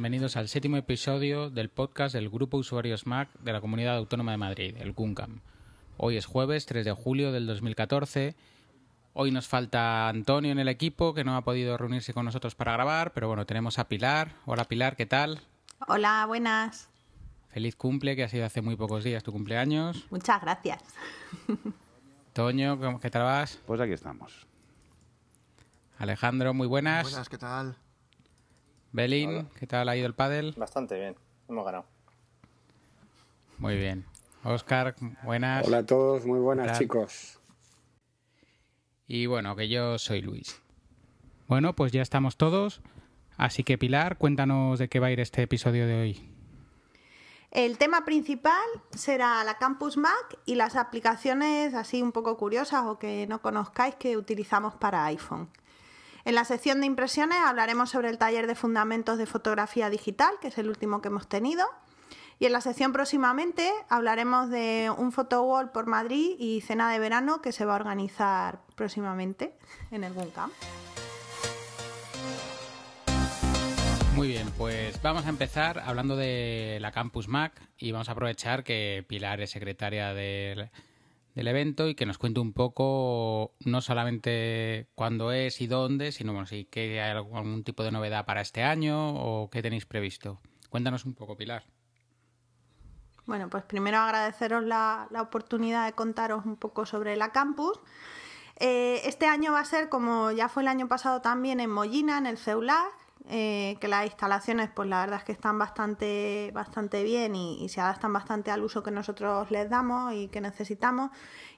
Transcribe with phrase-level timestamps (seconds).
[0.00, 4.38] bienvenidos al séptimo episodio del podcast del Grupo Usuarios Mac de la Comunidad Autónoma de
[4.38, 5.42] Madrid, el GUNCAM.
[5.98, 8.34] Hoy es jueves 3 de julio del 2014.
[9.12, 12.72] Hoy nos falta Antonio en el equipo, que no ha podido reunirse con nosotros para
[12.72, 14.32] grabar, pero bueno, tenemos a Pilar.
[14.46, 15.42] Hola Pilar, ¿qué tal?
[15.86, 16.88] Hola, buenas.
[17.50, 20.06] Feliz cumple, que ha sido hace muy pocos días tu cumpleaños.
[20.08, 20.82] Muchas gracias.
[22.32, 23.60] Toño, ¿qué tal vas?
[23.66, 24.46] Pues aquí estamos.
[25.98, 27.02] Alejandro, muy buenas.
[27.02, 27.76] Buenas, ¿qué tal?
[28.92, 30.54] Belín, ¿qué tal ha ido el pádel?
[30.56, 31.16] Bastante bien,
[31.48, 31.84] hemos ganado.
[33.58, 34.04] Muy bien.
[34.42, 35.66] Oscar, buenas.
[35.66, 37.38] Hola a todos, muy buenas chicos.
[39.06, 40.60] Y bueno, que yo soy Luis.
[41.46, 42.80] Bueno, pues ya estamos todos.
[43.36, 46.30] Así que Pilar, cuéntanos de qué va a ir este episodio de hoy.
[47.50, 48.54] El tema principal
[48.90, 53.94] será la Campus Mac y las aplicaciones así un poco curiosas o que no conozcáis
[53.96, 55.48] que utilizamos para iPhone.
[56.24, 60.48] En la sección de impresiones hablaremos sobre el taller de fundamentos de fotografía digital, que
[60.48, 61.66] es el último que hemos tenido.
[62.38, 67.42] Y en la sección próximamente hablaremos de un photowall por Madrid y cena de verano
[67.42, 69.54] que se va a organizar próximamente
[69.90, 70.52] en el Buncamp.
[74.14, 78.64] Muy bien, pues vamos a empezar hablando de la Campus Mac y vamos a aprovechar
[78.64, 80.70] que Pilar es secretaria del,
[81.34, 86.32] del evento y que nos cuente un poco no solamente cuándo es y dónde, sino
[86.32, 90.40] bueno, si hay algún tipo de novedad para este año o qué tenéis previsto.
[90.68, 91.64] Cuéntanos un poco, Pilar.
[93.26, 97.78] Bueno, pues primero agradeceros la, la oportunidad de contaros un poco sobre la campus.
[98.56, 102.18] Eh, este año va a ser, como ya fue el año pasado también, en Mollina,
[102.18, 102.92] en el CEULAC,
[103.28, 107.80] eh, que las instalaciones, pues la verdad es que están bastante, bastante bien y, se
[107.80, 111.10] adaptan bastante al uso que nosotros les damos y que necesitamos.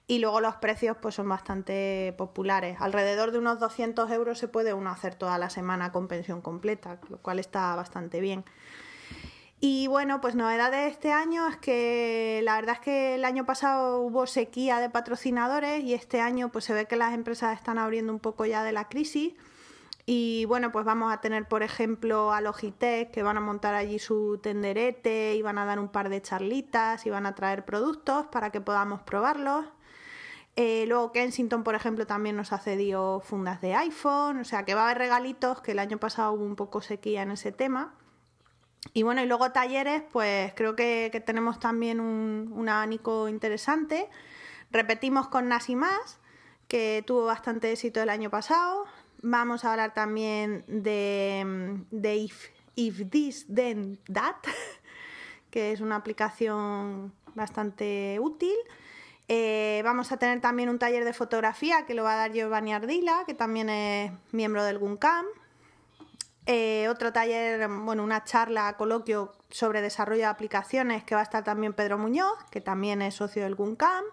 [0.06, 2.76] Y luego los precios, pues son bastante populares.
[2.80, 6.98] Alrededor de unos 200 euros se puede uno hacer toda la semana con pensión completa,
[7.08, 8.44] lo cual está bastante bien.
[9.60, 13.46] Y bueno, pues novedad de este año es que la verdad es que el año
[13.46, 17.78] pasado hubo sequía de patrocinadores y este año pues se ve que las empresas están
[17.78, 19.34] abriendo un poco ya de la crisis.
[20.04, 23.98] Y bueno, pues vamos a tener, por ejemplo, a Logitech que van a montar allí
[24.00, 28.26] su tenderete y van a dar un par de charlitas y van a traer productos
[28.26, 29.66] para que podamos probarlos.
[30.56, 34.74] Eh, luego Kensington, por ejemplo, también nos ha cedido fundas de iPhone, o sea que
[34.74, 37.94] va a haber regalitos, que el año pasado hubo un poco sequía en ese tema.
[38.92, 44.10] Y bueno, y luego talleres, pues creo que, tenemos también un, un, abanico interesante.
[44.70, 46.20] Repetimos con Nasimas,
[46.68, 48.84] que tuvo bastante éxito el año pasado.
[49.22, 52.28] Vamos a hablar también de,
[52.74, 54.34] If This Then That,
[55.50, 58.56] que es una aplicación bastante útil.
[59.28, 62.74] Eh, vamos a tener también un taller de fotografía que lo va a dar Giovanni
[62.74, 65.24] Ardila, que también es miembro del GUNCAM.
[66.46, 71.44] Eh, otro taller, bueno, una charla, coloquio sobre desarrollo de aplicaciones que va a estar
[71.44, 74.04] también Pedro Muñoz, que también es socio del GUNCAM.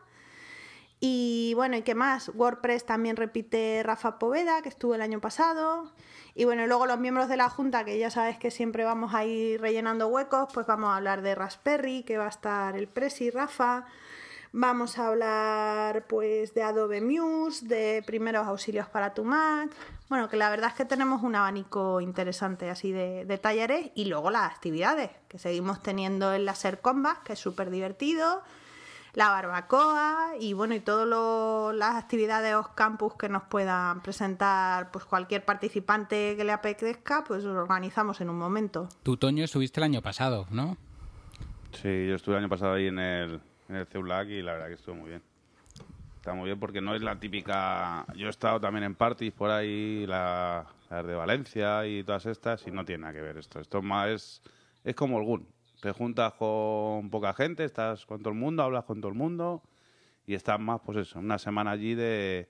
[1.00, 2.30] Y bueno, ¿y qué más?
[2.36, 5.92] WordPress también repite Rafa Poveda, que estuvo el año pasado.
[6.36, 9.26] Y bueno, luego los miembros de la Junta, que ya sabes que siempre vamos a
[9.26, 13.30] ir rellenando huecos, pues vamos a hablar de Raspberry, que va a estar el Presi,
[13.30, 13.86] Rafa.
[14.52, 19.70] Vamos a hablar pues de Adobe Muse, de primeros auxilios para tu Mac.
[20.09, 24.06] Bueno, que la verdad es que tenemos un abanico interesante así de, de talleres y
[24.06, 28.42] luego las actividades que seguimos teniendo el Laser Combat, que es súper divertido,
[29.19, 35.03] la barbacoa y bueno, y todas las actividades o campus que nos puedan presentar pues
[35.03, 38.88] cualquier participante que le apetezca, pues lo organizamos en un momento.
[39.03, 40.78] Tú, Toño, estuviste el año pasado, ¿no?
[41.74, 44.68] Sí, yo estuve el año pasado ahí en el, en el CEULAC y la verdad
[44.68, 45.22] que estuvo muy bien.
[46.16, 48.05] Está muy bien porque no es la típica...
[48.16, 52.66] Yo he estado también en parties por ahí, la, las de Valencia y todas estas,
[52.67, 53.59] y no tiene nada que ver esto.
[53.59, 54.41] Esto más es,
[54.85, 55.59] es como el GUN.
[55.81, 59.61] Te juntas con poca gente, estás con todo el mundo, hablas con todo el mundo
[60.28, 62.49] y estás más, pues eso, una semana allí de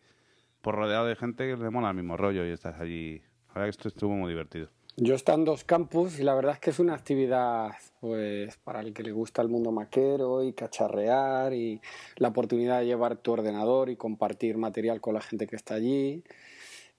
[0.61, 3.21] por rodeado de gente que le mola el mismo rollo y estás allí.
[3.49, 4.69] La verdad que esto estuvo muy divertido.
[4.97, 7.69] Yo estoy en dos campus y la verdad es que es una actividad
[8.01, 11.79] pues para el que le gusta el mundo maquero y cacharrear y
[12.17, 16.23] la oportunidad de llevar tu ordenador y compartir material con la gente que está allí.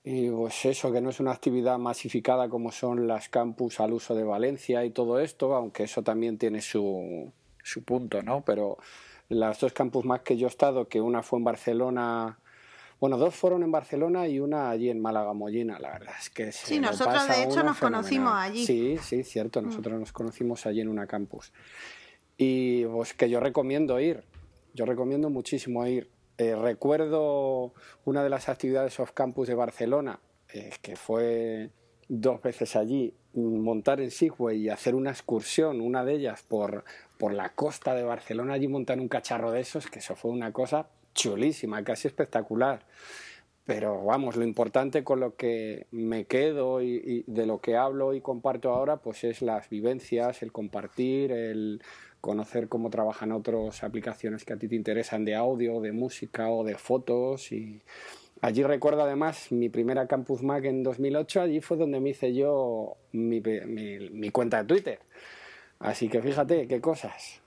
[0.02, 4.14] Y pues eso, que no es una actividad masificada como son las campus al uso
[4.14, 7.30] de Valencia y todo esto, aunque eso también tiene su,
[7.62, 8.42] su punto, ¿no?
[8.42, 8.78] Pero
[9.28, 12.38] las dos campus más que yo he estado, que una fue en Barcelona,
[12.98, 16.50] bueno, dos fueron en Barcelona y una allí en Málaga, Mollina, la verdad es que
[16.50, 17.78] Sí, nosotros de hecho nos fenomenal.
[17.78, 18.66] conocimos allí.
[18.66, 20.00] Sí, sí, cierto, nosotros mm.
[20.00, 21.52] nos conocimos allí en una campus.
[22.38, 24.24] Y pues que yo recomiendo ir,
[24.72, 26.10] yo recomiendo muchísimo ir.
[26.40, 27.74] Eh, recuerdo
[28.06, 30.20] una de las actividades off campus de Barcelona,
[30.54, 31.68] eh, que fue
[32.08, 36.84] dos veces allí montar en Segway y hacer una excursión, una de ellas por,
[37.18, 40.50] por la costa de Barcelona, allí montar un cacharro de esos, que eso fue una
[40.50, 42.86] cosa chulísima, casi espectacular.
[43.66, 48.22] Pero vamos, lo importante con lo que me quedo y, de lo que hablo y
[48.22, 51.82] comparto ahora, pues es las vivencias, el compartir, el
[52.20, 56.64] conocer cómo trabajan otras aplicaciones que a ti te interesan de audio, de música o
[56.64, 57.52] de fotos.
[57.52, 57.80] Y
[58.40, 62.96] allí recuerdo además mi primera Campus Mac en 2008, allí fue donde me hice yo
[63.12, 63.40] mi,
[64.30, 65.00] cuenta de Twitter.
[65.78, 67.40] Así que fíjate qué cosas.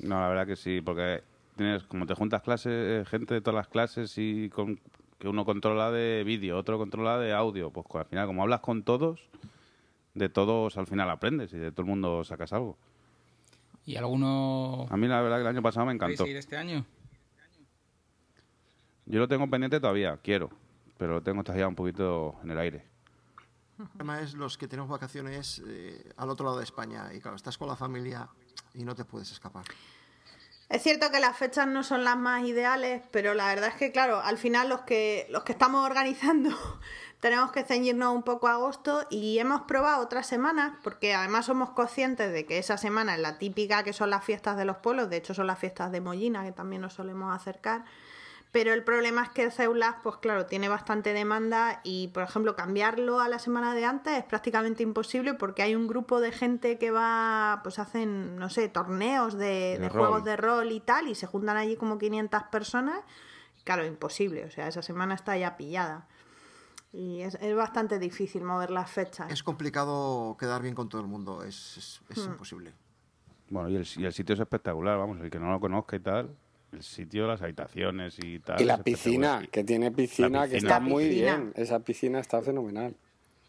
[0.00, 1.22] No, la verdad que sí, porque
[1.56, 4.80] tienes como te juntas clases, eh, gente de todas las clases y con,
[5.18, 8.82] que uno controla de vídeo, otro controla de audio, pues al final como hablas con
[8.82, 9.28] todos,
[10.14, 12.76] de todos al final aprendes y de todo el mundo sacas algo.
[13.86, 14.86] ¿Y alguno...?
[14.88, 16.26] A mí la verdad que el año pasado me encantó.
[16.26, 16.84] ir este año?
[19.06, 20.50] Yo lo tengo pendiente todavía, quiero,
[20.96, 22.84] pero lo tengo todavía un poquito en el aire.
[23.96, 27.58] Además es los que tenemos vacaciones eh, al otro lado de España y claro, estás
[27.58, 28.28] con la familia
[28.72, 29.64] y no te puedes escapar.
[30.68, 33.92] Es cierto que las fechas no son las más ideales, pero la verdad es que,
[33.92, 36.50] claro, al final los que, los que estamos organizando
[37.24, 41.70] tenemos que ceñirnos un poco a agosto y hemos probado otras semanas, porque además somos
[41.70, 45.08] conscientes de que esa semana es la típica que son las fiestas de los pueblos,
[45.08, 47.86] de hecho son las fiestas de Mollina, que también nos solemos acercar.
[48.52, 52.56] Pero el problema es que el Ceulas, pues claro, tiene bastante demanda y, por ejemplo,
[52.56, 56.76] cambiarlo a la semana de antes es prácticamente imposible porque hay un grupo de gente
[56.76, 61.26] que va, pues hacen, no sé, torneos de, juegos de rol y tal y se
[61.26, 63.00] juntan allí como 500 personas.
[63.64, 66.06] Claro, imposible, o sea, esa semana está ya pillada.
[66.96, 69.30] Y es, bastante difícil mover las fechas.
[69.32, 72.30] Es complicado quedar bien con todo el mundo, es, es, hmm.
[72.30, 72.72] imposible.
[73.50, 76.00] Bueno, y el, y el sitio es espectacular, vamos, el que no lo conozca y
[76.00, 76.30] tal,
[76.70, 78.60] el sitio, las habitaciones y tal.
[78.60, 81.52] Y la piscina, que tiene piscina, que está muy bien.
[81.56, 82.94] Esa piscina está fenomenal.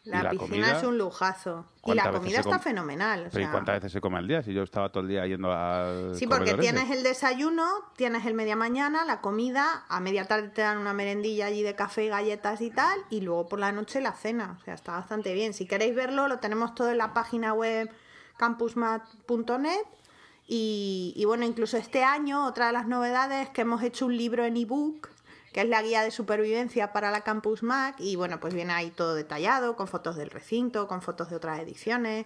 [0.05, 1.65] La, piscina es un lujazo.
[1.85, 3.29] Y la comida está fenomenal.
[3.33, 4.41] ¿y cuántas veces se come al día?
[4.43, 6.15] Si yo estaba todo el día yendo al.
[6.15, 10.61] Sí, porque tienes el desayuno, tienes el media mañana, la comida, a media tarde te
[10.61, 14.01] dan una merendilla allí de café y galletas y tal, y luego por la noche
[14.01, 14.57] la cena.
[14.59, 15.53] O sea, está bastante bien.
[15.53, 17.89] Si queréis verlo, lo tenemos todo en la página web
[18.37, 19.85] campusmat.net
[20.47, 24.45] y, bueno, incluso este año, otra de las novedades es que hemos hecho un libro
[24.45, 25.09] en ebook,
[25.55, 28.91] que es la guía de supervivencia para la Campus Mac, y bueno, pues viene ahí
[28.91, 32.25] todo detallado, con fotos del recinto, con fotos de otras ediciones,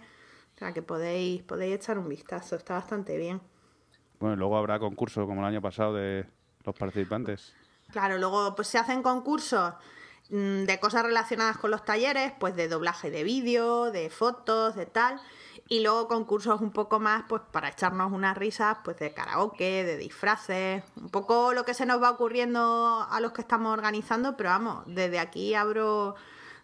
[0.56, 3.40] o sea que podéis, podéis echar un vistazo, está bastante bien.
[4.18, 6.26] Bueno, y luego habrá concursos como el año pasado de
[6.64, 7.54] los participantes.
[7.92, 9.74] Claro, luego pues se hacen concursos
[10.30, 15.20] de cosas relacionadas con los talleres, pues de doblaje de vídeo, de fotos, de tal.
[15.68, 19.96] Y luego concursos un poco más, pues para echarnos unas risas, pues de karaoke, de
[19.96, 24.50] disfraces, un poco lo que se nos va ocurriendo a los que estamos organizando, pero
[24.50, 26.16] vamos, desde aquí abro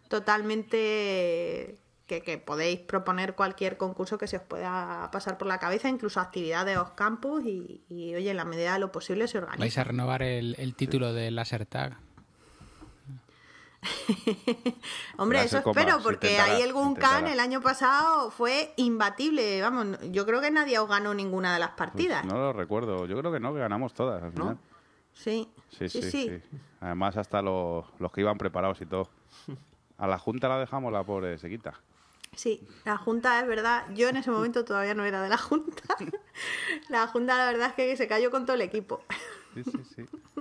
[0.09, 6.21] totalmente que, podéis proponer cualquier concurso que se os pueda pasar por la cabeza, incluso
[6.21, 7.83] actividades o campus y,
[8.15, 9.61] oye, en la medida de lo posible se organiza.
[9.61, 11.67] ¿Vais a renovar el, el título de Laser?
[15.17, 19.61] Hombre, eso espero, porque ahí el Guncan el año pasado fue imbatible.
[19.63, 22.25] Vamos, yo creo que nadie os ganó ninguna de las pues partidas.
[22.25, 23.07] no lo recuerdo.
[23.07, 24.59] Yo creo que no, que ganamos todas al final.
[25.15, 25.49] Sí.
[25.71, 26.43] Sí, sí,
[26.81, 29.09] Además, hasta los, que iban preparados y todo.
[29.99, 31.75] A la Junta la dejamos, la pobre Sequita.
[32.35, 33.85] Sí, la Junta es verdad.
[33.95, 35.83] Yo en ese momento todavía no era de la Junta.
[36.89, 39.03] la Junta, la verdad es que se cayó con todo el equipo.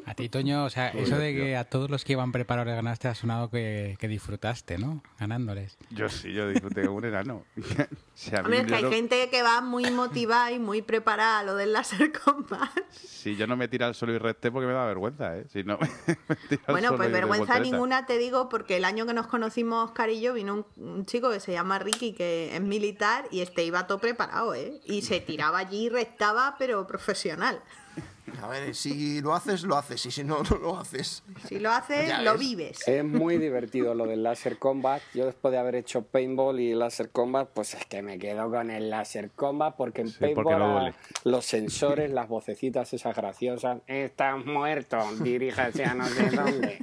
[0.05, 2.75] A ti, Toño, o sea, eso de que a todos los que iban preparados le
[2.75, 5.01] ganaste ha sonado que, disfrutaste, ¿no?
[5.19, 5.77] Ganándoles.
[5.89, 7.43] Yo sí, yo disfruté como un enano.
[8.37, 11.73] Hombre, es que hay gente que va muy motivada y muy preparada a lo del
[11.73, 12.69] láser combat.
[12.91, 15.45] Sí, yo no me tira al suelo y resté porque me da vergüenza, ¿eh?
[15.51, 15.79] Si no,
[16.67, 20.33] bueno, pues vergüenza ninguna te digo porque el año que nos conocimos, Oscar y yo,
[20.33, 24.53] vino un, chico que se llama Ricky, que es militar, y este iba todo preparado,
[24.53, 24.79] ¿eh?
[24.85, 27.61] Y se tiraba allí y restaba, pero profesional.
[28.41, 31.23] A ver, si lo haces, lo haces, y si no, no lo haces.
[31.47, 32.87] Si lo haces, lo vives.
[32.87, 35.01] Es muy divertido lo del laser combat.
[35.13, 38.71] Yo después de haber hecho paintball y laser combat, pues es que me quedo con
[38.71, 45.85] el laser combat porque en paintball los sensores, las vocecitas esas graciosas, estás muerto, diríjase
[45.85, 46.79] a no sé dónde.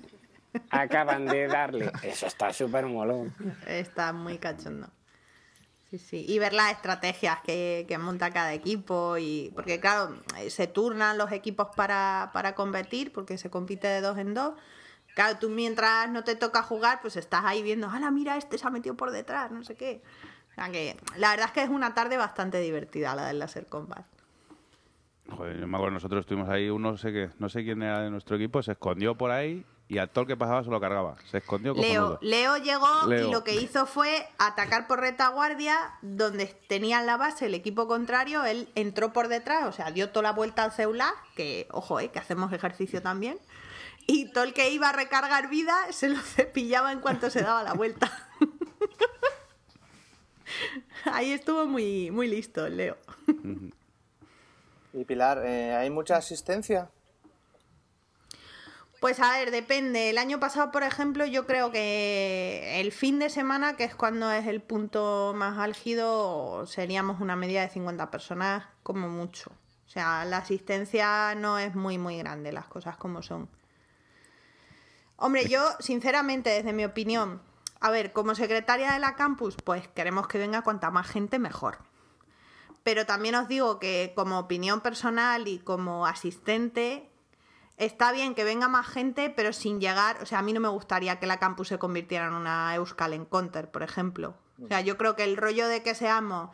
[0.71, 1.91] Acaban de darle.
[2.03, 3.35] Eso está súper molón.
[3.67, 4.89] Está muy cachondo.
[6.11, 9.19] Y ver las estrategias que, monta cada equipo.
[9.19, 10.17] y Porque, claro,
[10.49, 14.55] se turnan los equipos para, para competir, porque se compite de dos en dos.
[15.15, 18.67] Claro, tú mientras no te toca jugar, pues estás ahí viendo, ¡hala, mira, este se
[18.67, 19.51] ha metido por detrás!
[19.51, 20.03] No sé qué.
[20.51, 23.67] O sea que la verdad es que es una tarde bastante divertida la del Laser
[23.67, 24.07] Combat.
[25.31, 28.01] Joder, yo me acuerdo, nosotros estuvimos ahí, uno no sé, qué, no sé quién era
[28.01, 30.81] de nuestro equipo, se escondió por ahí y a todo el que pasaba se lo
[30.81, 31.17] cargaba.
[31.31, 33.29] Se escondió como Leo, Leo llegó Leo.
[33.29, 38.45] y lo que hizo fue atacar por retaguardia donde tenían la base el equipo contrario.
[38.45, 42.11] Él entró por detrás, o sea, dio toda la vuelta al celular, que, ojo, eh,
[42.11, 43.39] que hacemos ejercicio también.
[44.07, 47.63] Y todo el que iba a recargar vida se lo cepillaba en cuanto se daba
[47.63, 48.11] la vuelta.
[51.05, 52.97] Ahí estuvo muy, muy listo Leo.
[54.95, 56.91] Y Pilar, eh, ¿hay mucha asistencia?
[59.03, 60.11] Pues a ver, depende.
[60.11, 64.31] El año pasado, por ejemplo, yo creo que el fin de semana, que es cuando
[64.31, 69.51] es el punto más álgido, seríamos una media de 50 personas como mucho.
[69.87, 73.49] O sea, la asistencia no es muy, muy grande, las cosas como son.
[75.17, 77.43] Hombre, yo, sinceramente, desde mi opinión,
[77.81, 81.79] a ver, como secretaria de la campus, pues queremos que venga cuanta más gente mejor.
[82.85, 87.12] Pero también os digo que como opinión personal y como asistente,
[87.85, 90.69] está bien que venga más gente, pero sin llegar, o sea, a mí no me
[90.69, 94.35] gustaría que la campus se convirtiera en una Euskal Encounter, por ejemplo.
[94.63, 96.51] O sea, yo creo que el rollo de que seamos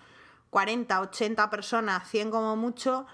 [0.50, 3.06] 40, 80 personas, 100 como mucho,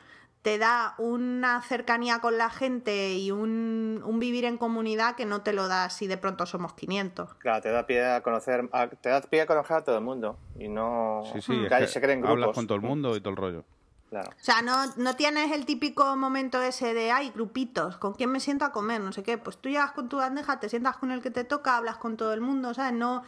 [0.43, 5.41] te da una cercanía con la gente y un, un vivir en comunidad que no
[5.41, 7.35] te lo da si de pronto somos 500.
[7.37, 10.05] Claro, te da pie a conocer, a- te da pie a conocer a todo el
[10.05, 12.55] mundo y no Sí, sí, es que ahí que se creen hablas grupos.
[12.57, 13.65] con todo el mundo y todo el rollo.
[14.11, 14.31] Claro.
[14.31, 18.39] O sea, no, no tienes el típico momento ese de, ay, grupitos, ¿con quién me
[18.39, 19.01] siento a comer?
[19.01, 19.39] No sé qué.
[19.39, 22.17] Pues tú llegas con tu bandeja, te sientas con el que te toca, hablas con
[22.17, 22.93] todo el mundo, ¿sabes?
[22.93, 23.25] No,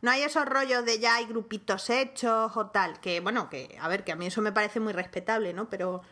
[0.00, 3.00] no hay esos rollos de ya hay grupitos hechos o tal.
[3.00, 5.68] Que, bueno, que, a ver, que a mí eso me parece muy respetable, ¿no?
[5.68, 6.02] Pero,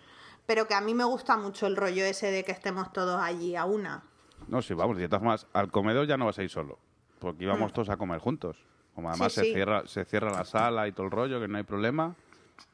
[0.44, 3.54] pero que a mí me gusta mucho el rollo ese de que estemos todos allí
[3.54, 4.02] a una.
[4.48, 6.78] No, sí, vamos, de todas formas, al comedor ya no vas a ir solo,
[7.20, 8.56] porque íbamos todos a comer juntos.
[8.94, 9.30] Como además Mm.
[9.30, 9.52] Sí, se, sí.
[9.54, 12.14] Cierra, se cierra la sala y todo el rollo, que no hay problema,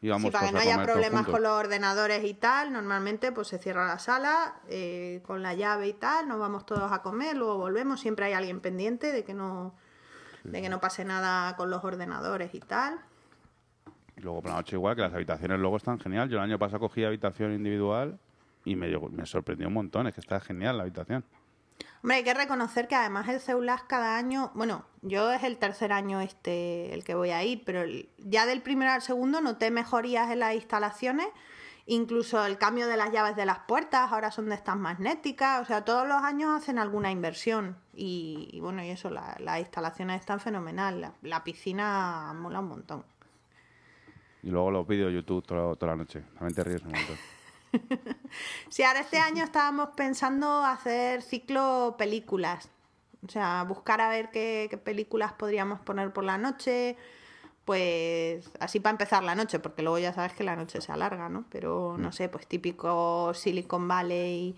[0.01, 1.33] íbamos Sí, para que todos no haya problemas juntos.
[1.33, 5.89] con los ordenadores y tal, normalmente pues se cierra la sala eh, con la llave
[5.89, 9.35] y tal, nos vamos todos a comer, luego volvemos, siempre hay alguien pendiente de que
[9.35, 9.75] no
[10.45, 12.99] de que no pase nada con los ordenadores y tal.
[14.17, 16.29] Y luego por la noche igual, que las habitaciones luego están genial.
[16.29, 18.19] Yo el año pasado cogí habitación individual
[18.65, 21.25] y me, me sorprendió un montón, es que está genial la habitación.
[22.03, 25.93] Hombre, hay que reconocer que además el Ceulas cada año, bueno, yo es el tercer
[25.93, 27.83] año este el que voy a ir, pero
[28.19, 31.29] ya del primero al segundo noté mejorías en las instalaciones,
[31.87, 35.65] incluso el cambio de las llaves de las puertas, ahora son de estas magnéticas, o
[35.65, 40.41] sea, todos los años hacen alguna inversión y, bueno, y eso, la- las instalaciones están
[40.41, 43.05] fenomenal, la, piscina mola un montón.
[44.43, 46.23] Y luego los vídeos de YouTube toda, toda la noche.
[46.35, 47.17] También te ríes un montón.
[48.69, 52.69] Sí, ahora este año estábamos pensando hacer ciclo películas.
[53.26, 56.97] O sea, buscar a ver qué, qué películas podríamos poner por la noche.
[57.64, 61.29] Pues así para empezar la noche, porque luego ya sabes que la noche se alarga,
[61.29, 61.45] ¿no?
[61.49, 64.57] Pero no sé, pues típico Silicon Valley,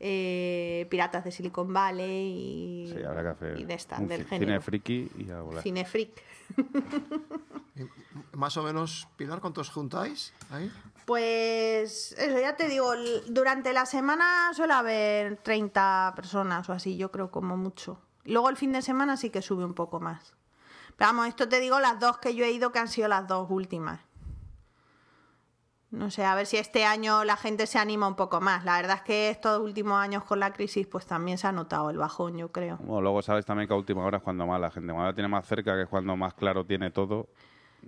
[0.00, 4.24] eh, Piratas de Silicon Valley y, Sí, habrá que hacer y de estas, un del
[4.24, 4.46] género.
[4.52, 5.62] cine friki y a volar.
[5.62, 6.10] Cine freak.
[8.32, 10.72] Más o menos, Pilar, ¿cuántos juntáis ahí?
[11.08, 12.92] Pues eso, ya te digo,
[13.28, 17.98] durante la semana suele haber 30 personas o así, yo creo como mucho.
[18.24, 20.36] Luego el fin de semana sí que sube un poco más.
[20.98, 23.26] Pero vamos, esto te digo las dos que yo he ido que han sido las
[23.26, 24.00] dos últimas.
[25.90, 28.66] No sé, a ver si este año la gente se anima un poco más.
[28.66, 31.88] La verdad es que estos últimos años con la crisis pues también se ha notado
[31.88, 32.76] el bajón, yo creo.
[32.80, 35.28] Bueno, luego sabes también que a última hora es cuando más la gente, cuando tiene
[35.28, 37.30] más cerca, que es cuando más claro tiene todo.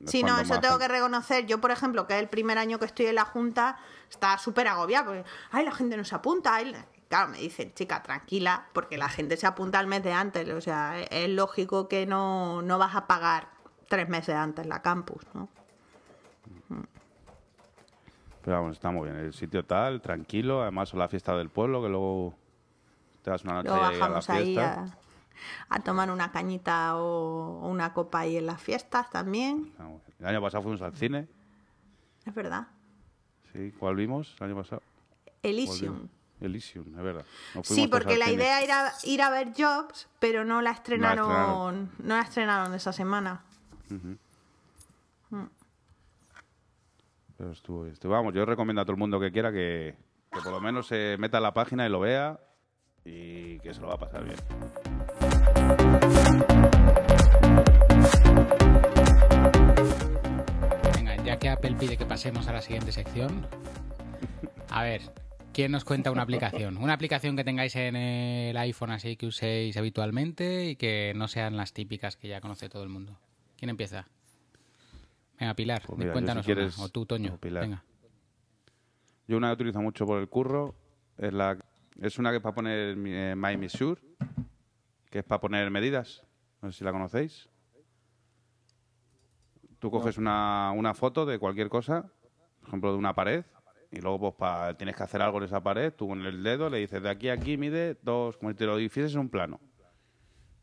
[0.07, 1.47] Sí, no, eso tengo que reconocer.
[1.47, 3.77] Yo, por ejemplo, que es el primer año que estoy en la Junta,
[4.09, 6.55] estaba súper agobiada porque, ay, la gente no se apunta.
[6.55, 6.87] ay, la-".
[7.09, 10.49] Claro, me dicen, chica, tranquila, porque la gente se apunta al mes de antes.
[10.51, 13.49] O sea, es- es lógico que no, no vas a pagar
[13.89, 15.49] tres meses antes la campus, ¿no?
[18.43, 19.21] Pero vamos, está muy bien.
[19.23, 20.63] El sitio tal, tranquilo.
[20.63, 22.35] Además, la fiesta del pueblo, que luego
[23.23, 24.73] te das una noche Luego ahí a la bajamos ahí fiesta.
[24.81, 24.87] a,
[25.69, 29.73] a tomar una cañita o, una copa ahí en las fiestas también.
[29.79, 30.01] Bien.
[30.19, 31.29] El año pasado fuimos al cine.
[32.25, 32.69] Es verdad.
[33.53, 34.83] Sí, ¿cuál vimos el año pasado?
[35.43, 36.09] Elysium.
[36.41, 37.25] Elysium, es verdad.
[37.65, 38.37] Sí, porque la cine.
[38.43, 41.91] idea era ir a ver Jobs, pero no la estrenaron, estrenaron.
[41.99, 43.43] no la estrenaron esa semana.
[47.37, 49.97] Pero estuvo, estuvo- Vamos, yo recomiendo a todo el mundo que quiera que,
[50.33, 52.39] que por lo menos se meta en la página y lo vea
[53.05, 54.37] y que se lo va a pasar bien.
[60.95, 63.47] Venga, ya que Apple pide que pasemos a la siguiente sección,
[64.69, 65.03] a ver,
[65.53, 66.77] ¿quién nos cuenta una aplicación?
[66.77, 71.57] Una aplicación que tengáis en el iPhone así que uséis habitualmente y que no sean
[71.57, 73.19] las típicas que ya conoce todo el mundo.
[73.57, 74.07] ¿Quién empieza?
[75.39, 76.87] Venga, Pilar, Pues mira, cuéntanos si quieres- una.
[76.87, 77.39] O tú, Toño.
[77.39, 77.63] Pilar.
[77.63, 77.85] Venga.
[79.27, 80.75] Yo una que utilizo mucho por el curro
[81.17, 81.57] es la
[82.01, 84.01] es una que es para poner eh, My Measure,
[85.11, 86.23] que es para poner medidas.
[86.63, 87.49] No sé si la conocéis.
[89.79, 92.03] Tú coges una, una foto de cualquier cosa,
[92.61, 93.45] por ejemplo, de una pared,
[93.91, 96.69] y luego pues pa- tienes que hacer algo en esa pared, tú con el dedo
[96.69, 99.29] le dices de aquí a aquí mide dos, como si te lo hicieses en un
[99.31, 99.59] plano.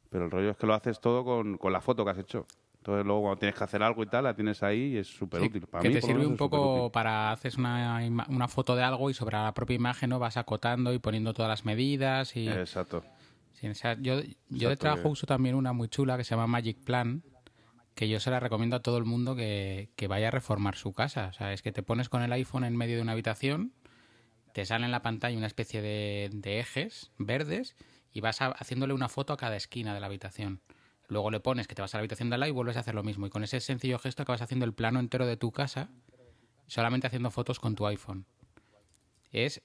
[0.09, 2.45] Pero el rollo es que lo haces todo con, con la foto que has hecho.
[2.77, 5.41] Entonces luego cuando tienes que hacer algo y tal, la tienes ahí y es súper
[5.41, 5.67] Sí, útil.
[5.67, 7.99] Para que mí, te sirve un poco para haces una,
[8.29, 11.49] una foto de algo y sobre la propia imagen no vas acotando y poniendo todas
[11.49, 13.03] las medidas y Exacto.
[13.59, 16.47] Sí, o sea, yo, yo de trabajo uso también una muy chula que se llama
[16.47, 17.23] Magic Plan,
[17.95, 20.93] que yo se la recomiendo a todo el mundo que, que vaya a reformar su
[20.93, 21.27] casa.
[21.29, 23.73] O sea, es que te pones con el iPhone en medio de una habitación,
[24.53, 27.75] te sale en la pantalla una especie de, de ejes verdes
[28.13, 30.61] y vas a- haciéndole una foto a cada esquina de la habitación.
[31.07, 32.81] Luego le pones que te vas a la habitación de al lado y vuelves a
[32.81, 33.25] hacer lo mismo.
[33.25, 35.89] Y con ese sencillo gesto acabas haciendo el plano entero de tu casa,
[36.67, 38.25] solamente haciendo fotos con tu iPhone.
[39.31, 39.61] Es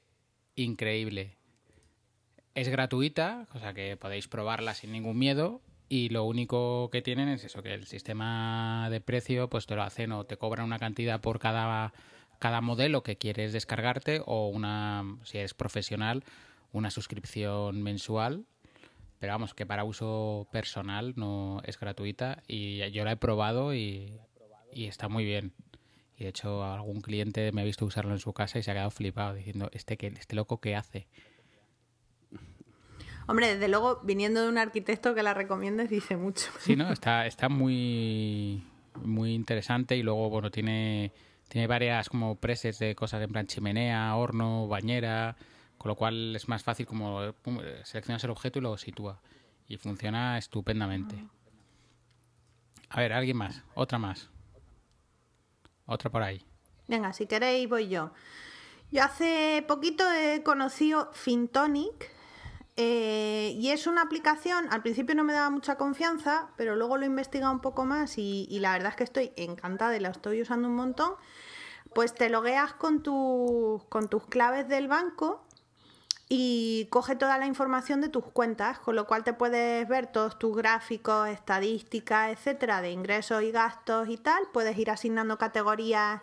[0.54, 1.36] increíble.
[2.54, 5.62] Es gratuita, o sea que podéis probarla sin ningún miedo.
[5.88, 9.82] Y lo único que tienen es eso, que el sistema de precio pues te lo
[9.82, 11.92] hacen o te cobran una cantidad por cada,
[12.38, 16.24] cada modelo que quieres descargarte o una, si eres profesional,
[16.72, 18.46] una suscripción mensual.
[19.18, 24.18] Pero vamos, que para uso personal no es gratuita y yo la he probado y,
[24.74, 25.52] está muy bien.
[26.16, 28.74] Y de hecho algún cliente me ha visto usarlo en su casa y se ha
[28.74, 31.06] quedado flipado diciendo, este, este loco qué hace.
[33.26, 36.50] Hombre, desde luego, viniendo de un arquitecto que la recomiendes, dice mucho.
[36.58, 36.92] Sí, ¿no?
[36.92, 38.64] Está, está muy,
[39.02, 41.12] muy interesante y luego, bueno, tiene,
[41.48, 45.36] tiene varias como presets de cosas en plan chimenea, horno, bañera,
[45.78, 49.20] con lo cual es más fácil como pum, seleccionas el objeto y lo sitúa.
[49.68, 51.24] Y funciona estupendamente.
[52.88, 54.28] A ver, alguien más, otra más.
[55.86, 56.44] Otra por ahí.
[56.88, 58.12] Venga, si queréis voy yo.
[58.90, 62.10] Yo hace poquito he conocido Fintonic
[62.76, 67.04] eh, y es una aplicación, al principio no me daba mucha confianza, pero luego lo
[67.04, 70.08] he investigado un poco más y, y la verdad es que estoy encantada y la
[70.08, 71.14] estoy usando un montón.
[71.94, 75.44] Pues te logueas con, tus con tus claves del banco
[76.34, 80.38] y coge toda la información de tus cuentas, con lo cual te puedes ver todos
[80.38, 84.42] tus gráficos, estadísticas, etcétera, de ingresos y gastos y tal.
[84.50, 86.22] Puedes ir asignando categorías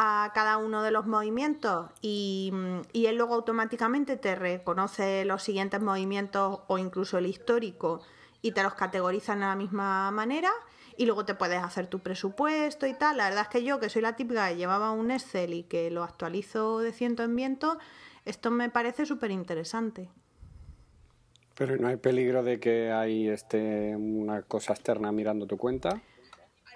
[0.00, 5.42] a cada uno de los movimientos y, mm, y él luego automáticamente te reconoce los
[5.42, 8.00] siguientes movimientos o incluso el histórico
[8.40, 10.50] y te los categoriza de la misma manera
[10.96, 13.16] y luego te puedes hacer tu presupuesto y tal.
[13.16, 15.90] La verdad es que yo, que soy la típica que llevaba un Excel y que
[15.90, 17.78] lo actualizo de ciento en viento,
[18.24, 20.08] esto me parece súper interesante.
[21.56, 26.00] Pero no hay peligro de que hay este, una cosa externa mirando tu cuenta.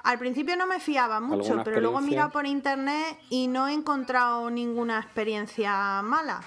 [0.02, 3.68] Al principio no me fiaba mucho, ¿Alguna pero luego he mirado por internet y no
[3.68, 6.42] he encontrado ninguna experiencia mala.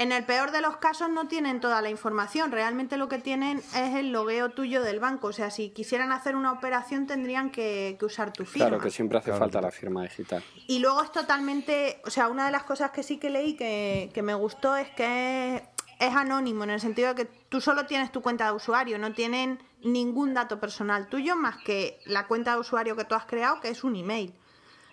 [0.00, 3.58] En el peor de los casos no tienen toda la información, realmente lo que tienen
[3.58, 7.96] es el logueo tuyo del banco, o sea, si quisieran hacer una operación tendrían que,
[7.98, 8.68] que usar tu firma.
[8.68, 10.42] Claro que siempre hace falta la firma digital.
[10.66, 14.10] Y luego es totalmente, o sea, una de las cosas que sí que leí que,
[14.14, 15.62] que me gustó es que es,
[15.98, 19.12] es anónimo, en el sentido de que tú solo tienes tu cuenta de usuario, no
[19.12, 23.60] tienen ningún dato personal tuyo más que la cuenta de usuario que tú has creado,
[23.60, 24.34] que es un email.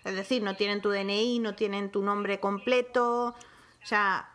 [0.04, 4.30] Es decir, no tienen tu DNI, no tienen tu nombre completo, o sea,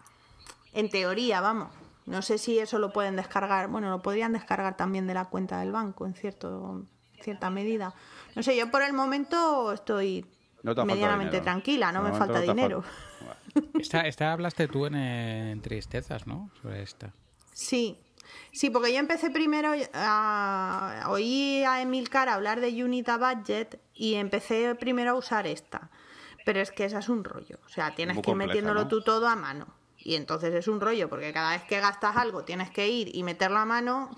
[0.75, 1.73] en teoría, vamos.
[2.05, 5.61] No sé si eso lo pueden descargar, bueno, lo podrían descargar también de la cuenta
[5.61, 6.85] del banco en cierto,
[7.23, 7.95] cierta medida.
[8.35, 10.27] No sé, yo por el momento estoy
[10.63, 12.83] No medianamente tranquila, no me falta dinero.
[12.83, 16.51] fal- Esta, esta hablaste tú en, en Tristezas, ¿no?
[16.61, 17.13] Sobre esta.
[17.53, 17.99] Sí,
[18.53, 24.75] sí, porque yo empecé primero a oí a Emilcar hablar de Unita Budget y empecé
[24.75, 25.91] primero a usar esta.
[26.45, 27.59] Pero es que esa es un rollo.
[27.67, 28.89] O sea, tienes Muy que ir compleja, metiéndolo ¿no?
[28.89, 29.67] tú todo a mano.
[29.97, 33.23] Y entonces es un rollo, porque cada vez que gastas algo tienes que ir y
[33.23, 34.11] meterlo a mano.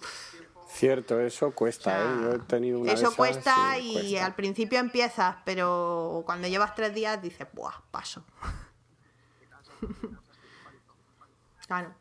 [0.66, 2.22] Cierto, eso cuesta, O sea, ¿eh?
[2.22, 4.26] Yo he tenido una de eso cuesta y y cuesta.
[4.26, 7.82] al principio empiezas, pero cuando llevas tres días dices, ¡buah!
[7.90, 8.24] Paso.
[11.66, 11.94] claro.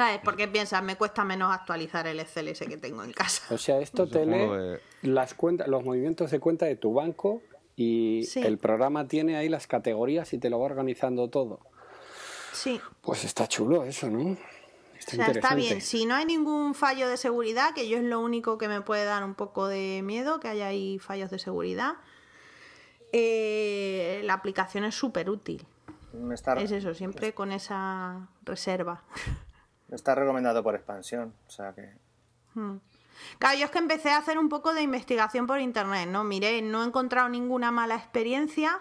[0.00, 0.20] ¿Sabes?
[0.24, 3.54] Porque piensas, me cuesta menos actualizar el Excel ese que tengo en casa.
[3.54, 7.42] O sea, esto te lee que- las cuentas, los movimientos de cuenta de tu banco
[7.76, 8.40] y Sí.
[8.40, 11.60] el programa tiene ahí las categorías y te lo va organizando todo.
[12.52, 12.80] Sí.
[13.02, 14.36] Pues está chulo eso, ¿no?
[14.98, 15.80] Está O sea, está bien.
[15.82, 19.04] Si no hay ningún fallo de seguridad, que yo es lo único que me puede
[19.04, 21.94] dar un poco de miedo, que haya ahí fallos de seguridad,
[23.12, 25.66] eh, la aplicación es súper útil.
[26.58, 29.02] Es eso, siempre con esa reserva.
[29.90, 31.34] Está recomendado por expansión.
[31.46, 31.92] O sea que.
[33.38, 36.24] Claro, yo es que empecé a hacer un poco de investigación por internet, ¿no?
[36.24, 38.80] Miré, no he encontrado ninguna mala experiencia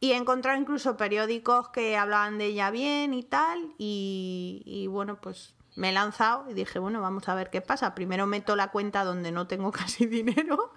[0.00, 3.74] Y he encontrado incluso periódicos que hablaban de ella bien y tal.
[3.78, 7.94] Y, y bueno, pues me he lanzado y dije, bueno, vamos a ver qué pasa.
[7.94, 10.72] Primero meto la cuenta donde no tengo casi dinero,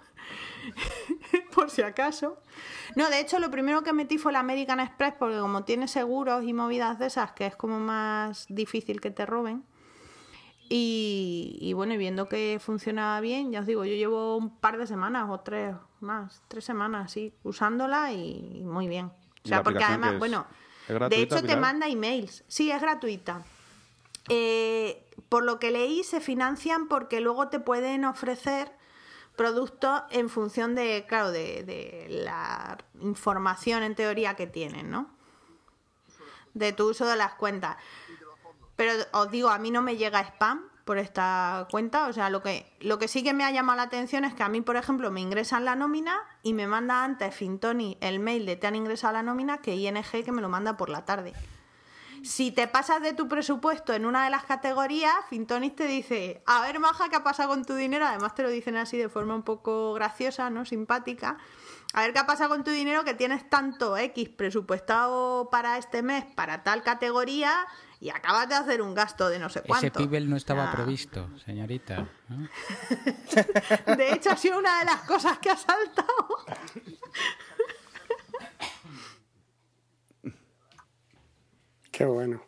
[1.54, 2.38] por si acaso.
[2.94, 6.44] No, de hecho, lo primero que metí fue la American Express, porque como tiene seguros
[6.44, 9.64] y movidas de esas, que es como más difícil que te roben.
[10.74, 14.78] Y, y bueno, y viendo que funcionaba bien, ya os digo, yo llevo un par
[14.78, 19.06] de semanas o tres más, tres semanas, sí, usándola y muy bien.
[19.08, 19.12] O
[19.44, 20.18] ¿Y sea, porque además, es?
[20.18, 20.46] bueno,
[20.88, 22.42] ¿Es de hecho te manda emails.
[22.48, 23.42] Sí, es gratuita.
[24.30, 28.72] Eh, por lo que leí, se financian porque luego te pueden ofrecer
[29.36, 35.10] productos en función de, claro, de, de la información en teoría que tienen, ¿no?
[36.54, 37.76] De tu uso de las cuentas.
[38.82, 42.08] Pero os digo, a mí no me llega spam por esta cuenta.
[42.08, 44.42] O sea, lo que, lo que sí que me ha llamado la atención es que
[44.42, 48.44] a mí, por ejemplo, me ingresan la nómina y me manda antes Fintoni el mail
[48.44, 51.32] de te han ingresado la nómina que ING que me lo manda por la tarde.
[52.24, 56.62] Si te pasas de tu presupuesto en una de las categorías, Fintonis te dice, a
[56.62, 58.04] ver, Maja, ¿qué ha pasado con tu dinero?
[58.04, 60.64] Además te lo dicen así de forma un poco graciosa, ¿no?
[60.64, 61.38] Simpática.
[61.94, 66.02] A ver qué ha pasado con tu dinero que tienes tanto X presupuestado para este
[66.02, 67.66] mes, para tal categoría,
[68.02, 69.86] y acabas de hacer un gasto de no sé cuánto.
[69.86, 70.72] Ese pibel no estaba Ah.
[70.74, 72.08] previsto, señorita.
[72.28, 72.48] ¿no?
[73.96, 76.26] De hecho, ha sido una de las cosas que ha saltado.
[81.90, 82.42] Qué bueno.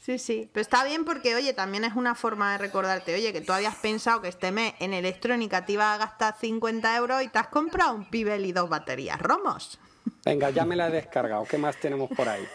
[0.00, 3.40] Sí, sí, pero está bien porque, oye, también es una forma de recordarte, oye, que
[3.40, 7.28] tú habías pensado que este mes en electrónica te iba a gastar 50 euros y
[7.28, 9.78] te has comprado un pibel y dos baterías romos.
[10.24, 11.44] Venga, ya me la he descargado.
[11.44, 12.46] ¿Qué más tenemos por ahí?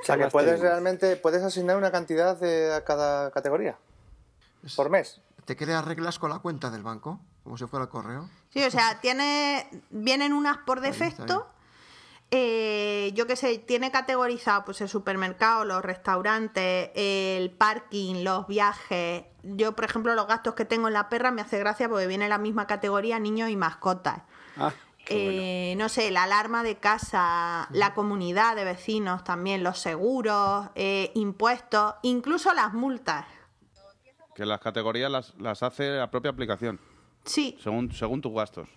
[0.00, 0.70] O sea, que puedes tenemos?
[0.70, 3.76] realmente puedes asignar una cantidad de, a cada categoría
[4.76, 5.20] por mes.
[5.44, 7.20] ¿Te creas reglas con la cuenta del banco?
[7.42, 8.28] Como si fuera el correo.
[8.50, 11.46] Sí, o sea, tiene, vienen unas por defecto.
[12.30, 19.24] Eh, yo qué sé, tiene categorizado pues el supermercado, los restaurantes, el parking, los viajes.
[19.42, 22.24] Yo, por ejemplo, los gastos que tengo en la perra me hace gracia porque viene
[22.24, 24.22] en la misma categoría niños y mascotas.
[24.56, 24.72] Ah,
[25.08, 31.10] Eh, no sé, la alarma de casa, la comunidad de vecinos también, los seguros, eh,
[31.14, 33.26] impuestos, incluso las multas.
[34.34, 36.80] Que las categorías las, las hace la propia aplicación,
[37.24, 38.68] Sí, según, según tus gastos.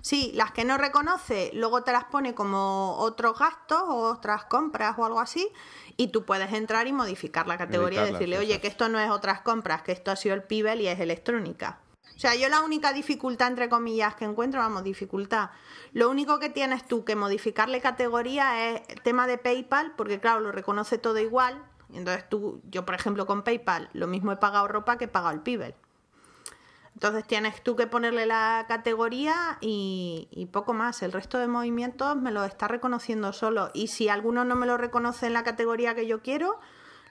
[0.00, 4.94] sí, las que no reconoce, luego te las pone como otros gastos o otras compras
[4.98, 5.48] o algo así,
[5.96, 9.10] y tú puedes entrar y modificar la categoría y decirle, oye, que esto no es
[9.10, 11.78] otras compras, que esto ha sido el Pibel y es electrónica.
[12.16, 15.50] O sea, yo la única dificultad, entre comillas, que encuentro, vamos, dificultad.
[15.92, 20.40] Lo único que tienes tú que modificarle categoría es el tema de PayPal, porque claro,
[20.40, 21.62] lo reconoce todo igual.
[21.92, 25.34] Entonces tú, yo por ejemplo con PayPal, lo mismo he pagado ropa que he pagado
[25.34, 25.74] el Pibel.
[26.94, 31.02] Entonces tienes tú que ponerle la categoría y poco más.
[31.02, 33.70] El resto de movimientos me lo está reconociendo solo.
[33.74, 36.58] Y si alguno no me lo reconoce en la categoría que yo quiero,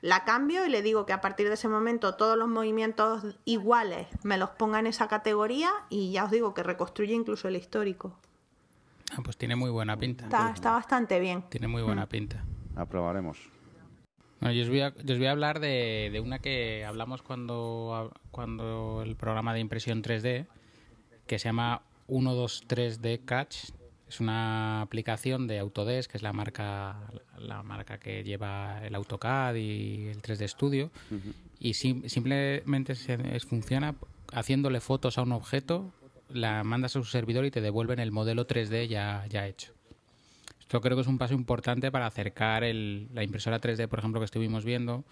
[0.05, 4.07] la cambio y le digo que a partir de ese momento todos los movimientos iguales
[4.21, 8.15] me los ponga en esa categoría y ya os digo que reconstruye incluso el histórico.
[9.11, 10.25] Ah, pues tiene muy buena pinta.
[10.25, 11.41] Está, está bastante bien.
[11.49, 12.45] Tiene muy buena pinta.
[12.75, 13.49] Aprobaremos.
[14.41, 17.23] Bueno, yo os voy a, yo os voy a hablar de, de una que hablamos
[17.23, 20.45] cuando, cuando el programa de impresión 3D,
[21.25, 23.71] que se llama 123D Catch.
[24.15, 26.95] Es una aplicación de Autodesk, que es la marca,
[27.37, 30.89] la marca que lleva el AutoCAD y el 3D Studio.
[31.59, 33.93] Y sim- simplemente se- es- funciona
[34.31, 35.91] haciéndole fotos a un objeto,
[36.29, 39.73] la mandas a su servidor y te devuelven el modelo 3D ya, ya hecho.
[40.61, 44.21] Esto creo que es un paso importante para acercar el- la impresora 3D, por ejemplo,
[44.21, 45.03] que estuvimos viendo.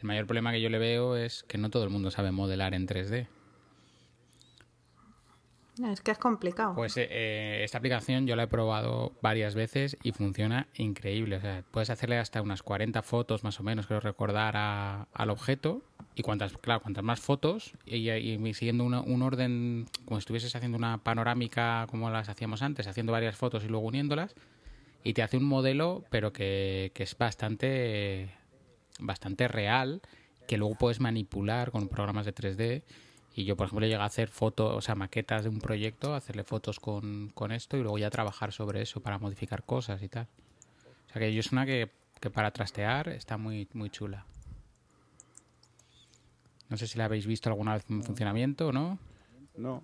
[0.00, 2.74] El mayor problema que yo le veo es que no todo el mundo sabe modelar
[2.74, 3.26] en 3D.
[5.84, 6.74] Es que es complicado.
[6.74, 11.36] Pues eh, eh, esta aplicación yo la he probado varias veces y funciona increíble.
[11.36, 15.30] O sea, puedes hacerle hasta unas 40 fotos más o menos, creo recordar, a- al
[15.30, 15.82] objeto.
[16.14, 18.08] Y cuantas, claro, cuantas más fotos, y,
[18.54, 23.12] siguiendo una- un orden, como si estuvieses haciendo una panorámica como las hacíamos antes, haciendo
[23.12, 24.34] varias fotos y luego uniéndolas,
[25.04, 28.30] y te hace un modelo, pero que, que es bastante,
[28.98, 30.00] bastante real,
[30.48, 32.82] que luego puedes manipular con programas de 3D.
[33.38, 36.42] Y yo, por ejemplo, llegué a hacer fotos, o sea, maquetas de un proyecto, hacerle
[36.42, 40.26] fotos con, con esto y luego ya trabajar sobre eso para modificar cosas y tal.
[41.08, 44.24] O sea, que yo es una que, que para trastear está muy, muy chula.
[46.68, 48.98] No sé si la habéis visto alguna vez en funcionamiento o no.
[49.56, 49.82] No.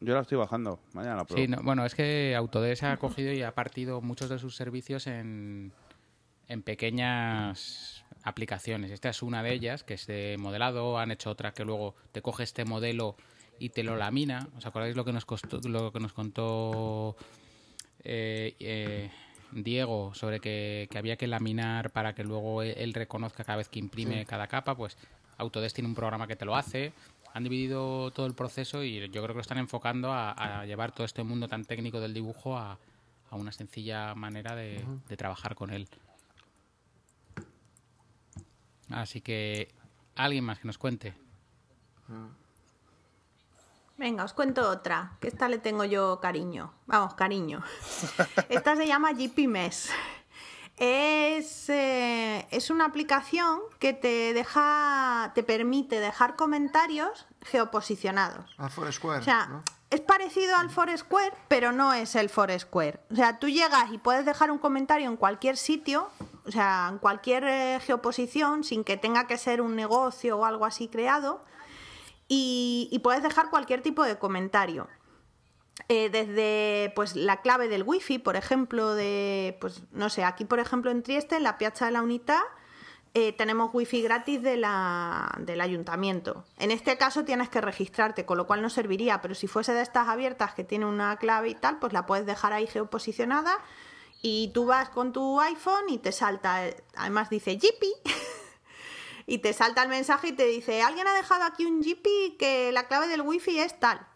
[0.00, 0.80] Yo la estoy bajando.
[0.94, 1.42] Mañana la pruebo.
[1.42, 5.06] Sí, no- bueno, es que Autodesk ha cogido y ha partido muchos de sus servicios
[5.06, 5.72] en,
[6.48, 8.90] en pequeñas aplicaciones.
[8.90, 10.98] Esta es una de ellas, que es de modelado.
[10.98, 13.16] Han hecho otra que luego te coge este modelo
[13.58, 14.48] y te lo lamina.
[14.56, 17.16] ¿Os acordáis lo que nos costó, lo que nos contó
[18.04, 19.10] eh, eh,
[19.52, 23.78] Diego sobre que, había que laminar para que luego e, él reconozca cada vez que
[23.78, 24.96] imprime cada capa, pues
[25.38, 26.92] Autodesk tiene un programa que te lo hace.
[27.32, 31.04] Han dividido todo el proceso y yo creo que lo están enfocando a, llevar todo
[31.04, 32.78] este mundo tan técnico del dibujo a,
[33.30, 34.84] una sencilla manera de,
[35.16, 35.86] trabajar con él.
[38.90, 39.72] Así que,
[40.16, 41.14] alguien más que nos cuente.
[43.96, 46.72] Venga, os cuento otra, que esta le tengo yo cariño.
[46.86, 47.62] Vamos, cariño.
[48.48, 49.90] Esta se llama GP Mesh.
[50.78, 58.54] Es, eh, es, una aplicación que te deja, te permite dejar comentarios geoposicionados.
[58.56, 59.20] Al Foursquare.
[59.20, 63.00] O sea, es parecido al Foursquare, pero no es el Foursquare.
[63.10, 66.08] O sea, tú llegas y puedes dejar un comentario en cualquier sitio,
[66.46, 70.64] o sea, en cualquier eh, geoposición, sin que tenga que ser un negocio o algo
[70.64, 71.42] así creado
[72.32, 74.88] y, puedes dejar cualquier tipo de comentario.
[75.88, 80.60] Eh, desde pues la clave del wifi, por ejemplo, de pues no sé, aquí por
[80.60, 82.42] ejemplo en Trieste, en la Piazza de la Unidad,
[83.12, 86.44] eh, tenemos wifi gratis de la, del ayuntamiento.
[86.58, 89.82] En este caso tienes que registrarte, con lo cual no serviría, pero si fuese de
[89.82, 93.58] estas abiertas que tiene una clave y tal, pues la puedes dejar ahí geoposicionada
[94.22, 96.62] y tú vas con tu iPhone y te salta,
[96.94, 97.92] además dice Jippy
[99.26, 102.70] y te salta el mensaje y te dice, alguien ha dejado aquí un GP que
[102.72, 104.06] la clave del wifi es tal.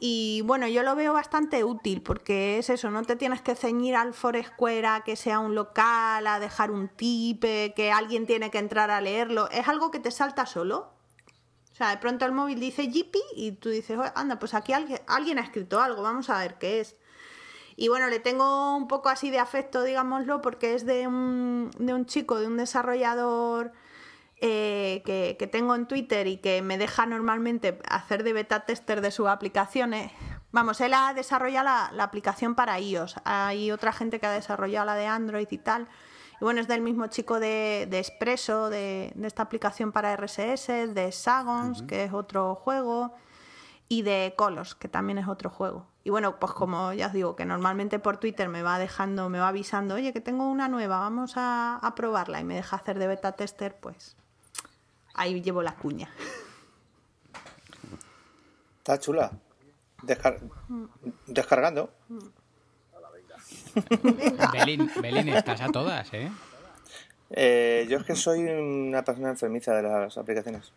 [0.00, 3.96] Y bueno, yo lo veo bastante útil porque es eso, no te tienes que ceñir
[3.96, 8.58] al Foursquare a que sea un local, a dejar un tip, que alguien tiene que
[8.58, 9.48] entrar a leerlo.
[9.50, 10.92] Es algo que te salta solo.
[11.72, 15.00] O sea, de pronto el móvil dice GP y tú dices, anda, pues aquí alguien,
[15.06, 16.96] alguien ha escrito algo, vamos a ver qué es.
[17.76, 21.94] Y bueno, le tengo un poco así de afecto, digámoslo, porque es de un, de
[21.94, 23.72] un chico, de un desarrollador
[24.40, 29.10] eh, que, tengo en Twitter y que me deja normalmente hacer de beta tester de
[29.10, 30.12] sus aplicaciones.
[30.52, 33.16] Vamos, él ha desarrollado la, aplicación para iOS.
[33.24, 35.88] Hay otra gente que ha desarrollado la de Android y tal.
[36.40, 41.10] Y bueno, es del mismo chico de, de Expresso, de, esta aplicación para RSS, de
[41.10, 43.14] Sagons, que es otro juego,
[43.88, 45.88] y de Colors, que también es otro juego.
[46.04, 49.40] Y bueno, pues como ya os digo, que normalmente por Twitter me va dejando, me
[49.40, 53.00] va avisando, oye, que tengo una nueva, vamos a, a probarla y me deja hacer
[53.00, 54.17] de beta tester, pues
[55.18, 56.08] ahí llevo la cuña.
[58.78, 59.30] Está chula.
[61.26, 61.90] Descargando.
[65.02, 66.30] Belín, estás a todas, ¿eh?
[67.30, 67.86] ¿eh?
[67.88, 70.72] Yo es que soy una persona enfermiza de las aplicaciones.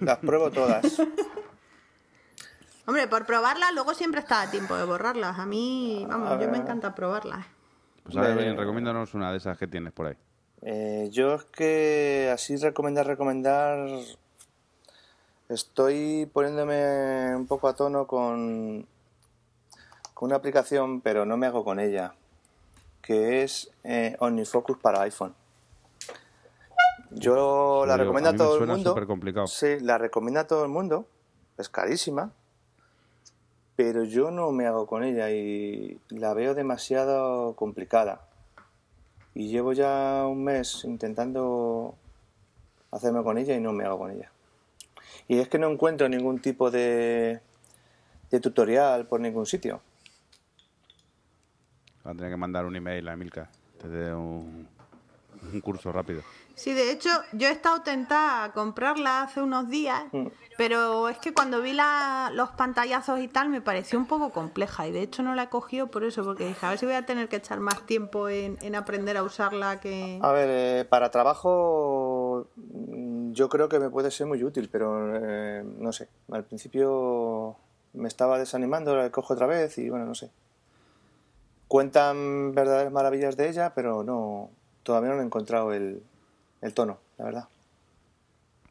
[0.00, 1.00] Las pruebo todas.
[2.86, 5.38] Hombre, por probarlas, luego siempre está a tiempo de borrarlas.
[5.38, 7.44] A mí, vamos, yo me encanta probarlas.
[8.04, 10.16] Pues a ver, recomiéndanos una de esas que tienes por ahí.
[10.62, 13.88] Eh, yo es que así recomendar, recomendar,
[15.48, 18.86] estoy poniéndome un poco a tono con,
[20.14, 22.14] con una aplicación, pero no me hago con ella,
[23.02, 25.34] que es eh, OmniFocus para iPhone.
[27.10, 28.94] Yo la recomiendo a, todo el mundo.
[29.46, 31.06] Sí, la recomiendo a todo el mundo.
[31.56, 32.32] Es carísima,
[33.76, 38.25] pero yo no me hago con ella y la veo demasiado complicada.
[39.36, 41.94] Y llevo ya un mes intentando
[42.90, 44.30] hacerme con ella y no me hago con ella.
[45.28, 47.40] Y es que no encuentro ningún tipo de,
[48.30, 49.82] de tutorial por ningún sitio.
[52.06, 53.50] Va a tener que mandar un email a Milka.
[53.78, 54.66] Te dé un
[55.62, 56.22] curso rápido.
[56.56, 60.28] Sí, de hecho, yo he estado tentada a comprarla hace unos días, mm.
[60.56, 64.86] pero es que cuando vi la, los pantallazos y tal me pareció un poco compleja
[64.86, 66.94] y de hecho no la he cogido por eso, porque dije, a ver si voy
[66.94, 70.18] a tener que echar más tiempo en, aprender a usarla que...
[70.22, 75.14] A ver, eh, para trabajo mm, yo creo que me puede ser muy útil, pero
[75.14, 77.56] eh, no sé, al principio
[77.92, 80.30] me estaba desanimando, la cojo otra vez y bueno, no sé.
[81.68, 84.48] Cuentan verdaderas maravillas de ella, pero no,
[84.84, 86.02] todavía no he encontrado el,
[86.60, 87.48] el tono, la verdad.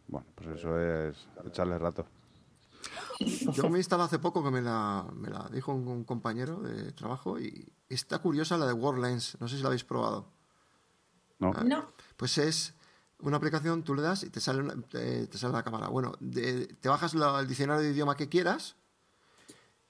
[0.07, 2.05] Bueno, pues eso es echarle rato.
[3.19, 7.39] Yo me instalado hace poco que me la, me la dijo un, compañero de trabajo
[7.39, 9.37] y está curiosa la de WordLens.
[9.39, 10.27] No sé si la habéis probado.
[11.39, 11.53] No.
[11.55, 11.91] Ah, no.
[12.17, 12.73] Pues es
[13.19, 15.87] una aplicación, tú le das y te sale, te, sale la cámara.
[15.87, 18.75] Bueno, te bajas el diccionario de idioma que quieras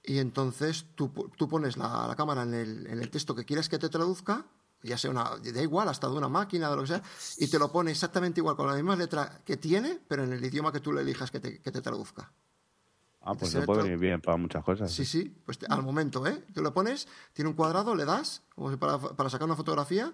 [0.02, 3.68] y entonces tú, tú pones la, la cámara en el, en el texto que quieres
[3.68, 4.46] que te traduzca
[4.82, 7.02] ya sea una, da igual, hasta de una máquina, de lo que sea,
[7.38, 10.44] y te lo pone exactamente igual, con la misma letra que tiene, pero en el
[10.44, 12.32] idioma que tú le elijas que te, que te traduzca.
[13.22, 14.92] Ah, pues se puede venir bien para muchas cosas.
[14.92, 16.44] Sí, sí, pues al momento, ¿eh?
[16.54, 20.12] Tú lo pones, tiene un cuadrado, le das, como para, para sacar una fotografía,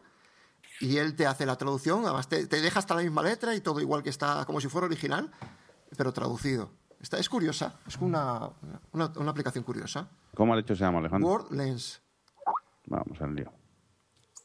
[0.81, 3.61] y él te hace la traducción, además te, te, deja hasta la misma letra y
[3.61, 5.31] todo igual que está, como si fuera original,
[5.97, 6.71] pero traducido.
[7.01, 8.49] Esta, es curiosa, es una,
[8.93, 10.09] una, una aplicación curiosa.
[10.35, 11.29] ¿Cómo ha dicho se llama, Alejandro?
[11.29, 12.01] WordLens.
[12.87, 13.53] Vamos al lío.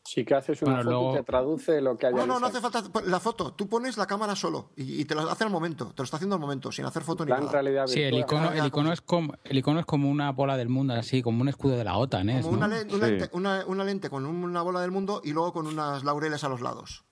[0.07, 2.15] Sí que haces una foto y te traduce lo que haya.
[2.15, 3.51] No, no, no hace falta la foto.
[3.51, 5.87] Tú pones la cámara solo y, te lo hace al momento.
[5.87, 7.51] Te lo está haciendo al momento, sin hacer foto ni nada.
[7.51, 10.69] Realidad sí, el icono, el, icono es como, el icono es como una bola del
[10.69, 12.29] mundo, así, como un escudo de la OTAN.
[12.29, 12.41] ¿eh?
[12.41, 12.95] Como una, lente,
[13.33, 17.03] una, lente, con una bola del mundo y luego con unas laureles a los lados.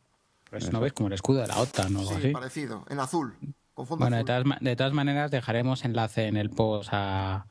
[0.49, 3.35] Pues no ves como el escudo de la OTAN o algo sí, parecido, en azul.
[3.73, 7.45] Con fondo bueno, De, todas, maneras dejaremos enlace en el post a,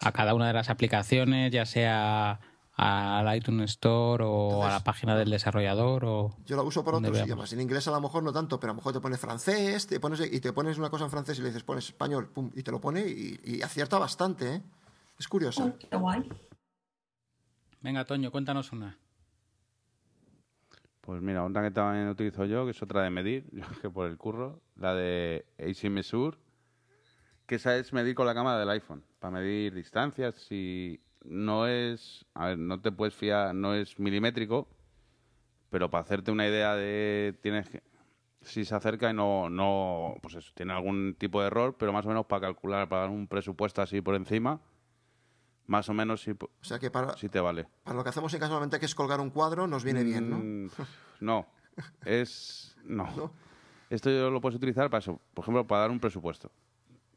[0.00, 2.40] a cada una de las aplicaciones, ya sea
[2.78, 7.18] al iTunes Store o a la página del desarrollador o yo la uso por otros
[7.18, 7.52] idiomas.
[7.52, 9.98] En inglés a lo mejor no tanto pero a lo mejor te pones francés te
[9.98, 12.62] pones y te pones una cosa en francés y le dices pones español pum, y
[12.62, 14.62] te lo pone y, acierta bastante ¿eh?
[15.18, 15.74] es curioso.
[17.80, 18.96] Venga Toño cuéntanos una.
[21.00, 23.50] Pues mira una que también utilizo yo que es otra de medir
[23.82, 26.38] que por el curro la de AC Mesure
[27.46, 32.26] que esa es medir con la cámara del iPhone para medir distancias y no es,
[32.34, 34.68] a ver, no te puedes fiar, no es milimétrico,
[35.70, 37.82] pero para hacerte una idea de, tienes que,
[38.40, 42.04] si se acerca y no, no, pues eso, tiene algún tipo de error, pero más
[42.06, 44.60] o menos para calcular, para dar un presupuesto así por encima,
[45.66, 47.68] más o menos si, o sea que para, si te vale.
[47.84, 50.38] Para lo que hacemos en casualmente que es colgar un cuadro, nos viene bien, ¿no?
[50.38, 50.70] Mm,
[51.20, 51.46] no,
[52.04, 53.32] es, no.
[53.90, 56.50] Esto yo lo puedes utilizar para eso, por ejemplo, para dar un presupuesto.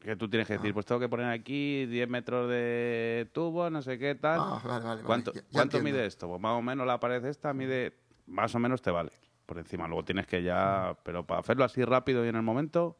[0.02, 0.74] Que tú tienes que decir, ah.
[0.74, 4.40] pues tengo que poner aquí 10 metros de tubo, no sé qué tal.
[4.40, 6.28] Ah, vale, vale, ¿Cuánto, ¿cuánto mide esto?
[6.28, 7.92] Pues más o menos la pared esta mide,
[8.26, 9.12] más o menos te vale.
[9.46, 12.98] Por encima, luego tienes que ya, pero para hacerlo así rápido y en el momento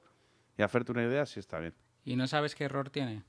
[0.57, 1.75] y hacerte una idea, sí está bien.
[2.05, 3.25] ¿Y no sabes qué error tiene?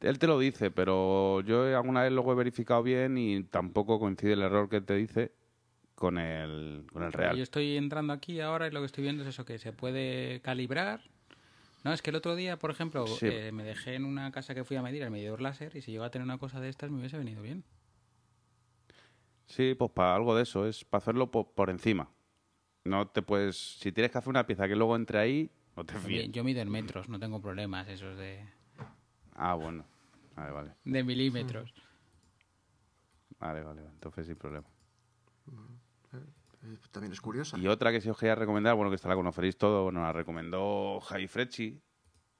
[0.00, 4.34] Él te lo dice, pero yo alguna vez luego he verificado bien y tampoco coincide
[4.34, 5.32] el error que te dice
[5.94, 7.36] con el, con el real.
[7.36, 10.40] Yo estoy entrando aquí ahora y lo que estoy viendo es eso, que se puede
[10.42, 11.00] calibrar
[11.84, 14.64] no, es que el otro día, por ejemplo, eh, me dejé en una casa que
[14.64, 16.90] fui a medir el medidor láser y si llegaba a tener una cosa de estas
[16.90, 17.64] me hubiese venido bien.
[19.46, 22.08] Sí, pues para algo de eso, es para hacerlo por, encima.
[22.84, 23.78] No te puedes.
[23.78, 26.30] Si tienes que hacer una pieza que luego entre ahí, no te fíes.
[26.30, 28.44] Yo mido en metros, no tengo problemas esos de.
[29.34, 29.84] Ah, bueno.
[30.34, 30.74] Vale, vale.
[30.84, 31.74] De milímetros.
[33.38, 34.68] Vale, vale, entonces sin problema.
[36.90, 37.58] También es curiosa.
[37.58, 40.12] Y otra que si os quería recomendar, bueno, que esta la conoceréis todo, nos la
[40.12, 41.80] recomendó Javi Frecci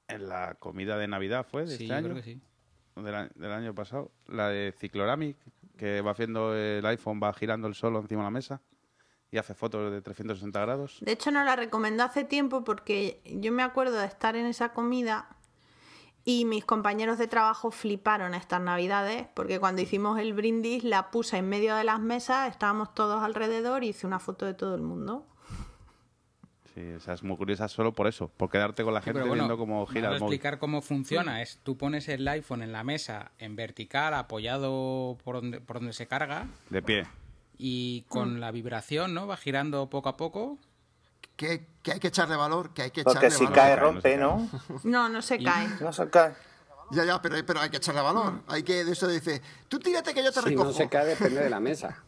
[0.07, 1.65] en la comida de Navidad, ¿fue?
[1.65, 2.05] De sí, este año.
[2.05, 2.41] creo que sí.
[2.95, 4.11] Del, año pasado.
[4.27, 5.37] La de Cicloramic,
[5.77, 8.61] que va haciendo el iPhone, va girando el solo encima de la mesa
[9.31, 10.99] y hace fotos de 360 grados.
[11.01, 14.73] De hecho, nos la recomendó hace tiempo porque yo me acuerdo de estar en esa
[14.73, 15.27] comida
[16.25, 21.37] y mis compañeros de trabajo fliparon estas navidades porque cuando hicimos el brindis la puse
[21.37, 24.81] en medio de las mesas, estábamos todos alrededor y hice una foto de todo el
[24.81, 25.25] mundo.
[26.73, 29.85] Sí, esa es muy curiosa solo por eso, por quedarte con la gente viendo cómo
[29.85, 30.33] gira el móvil.
[30.33, 31.41] explicar cómo funciona.
[31.41, 35.93] Es tú pones el iPhone en la mesa en vertical, apoyado por donde, por donde
[35.93, 36.47] se carga.
[36.69, 37.05] De pie.
[37.59, 38.39] Y con mm.
[38.39, 39.27] la vibración, ¿no?
[39.27, 40.57] Va girando poco a poco
[41.81, 44.49] que, hay que echarle valor, que hay que Porque echarle si cae rompe, ¿no?
[44.83, 45.67] No, no se cae.
[45.79, 46.33] No se cae.
[46.91, 48.41] Ya, ya, pero, pero hay que echarle valor.
[48.47, 50.69] Hay que, de eso dice, tú tírate que yo te si recojo.
[50.69, 52.03] no se cae, depende de la mesa.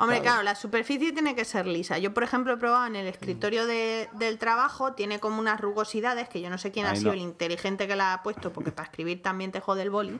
[0.00, 0.42] Hombre, claro.
[0.42, 1.98] la superficie tiene que ser lisa.
[1.98, 6.40] Yo, por ejemplo, he probado en el escritorio del trabajo, tiene como unas rugosidades, que
[6.40, 9.22] yo no sé quién ha sido el inteligente que la ha puesto, porque para escribir
[9.22, 10.18] también te jode el boli.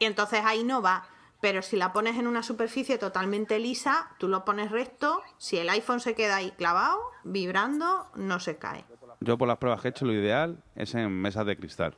[0.00, 1.06] Y entonces ahí no va.
[1.44, 5.68] Pero si la pones en una superficie totalmente lisa, tú lo pones recto, si el
[5.68, 8.86] iPhone se queda ahí clavado, vibrando, no se cae.
[9.20, 11.94] Yo por las pruebas que he hecho, lo ideal es en mesas de cristal.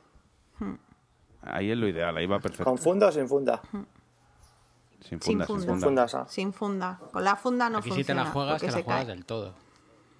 [0.59, 0.73] Hmm.
[1.43, 2.65] Ahí es lo ideal, ahí va perfecto.
[2.65, 3.61] ¿Con funda o sin funda?
[3.71, 3.83] Hmm.
[4.99, 6.27] Sin funda, sin funda.
[6.27, 6.99] Sin funda.
[7.13, 8.23] Con la funda no Aquí funciona.
[8.23, 9.53] si te la juegas, te la juegas del todo.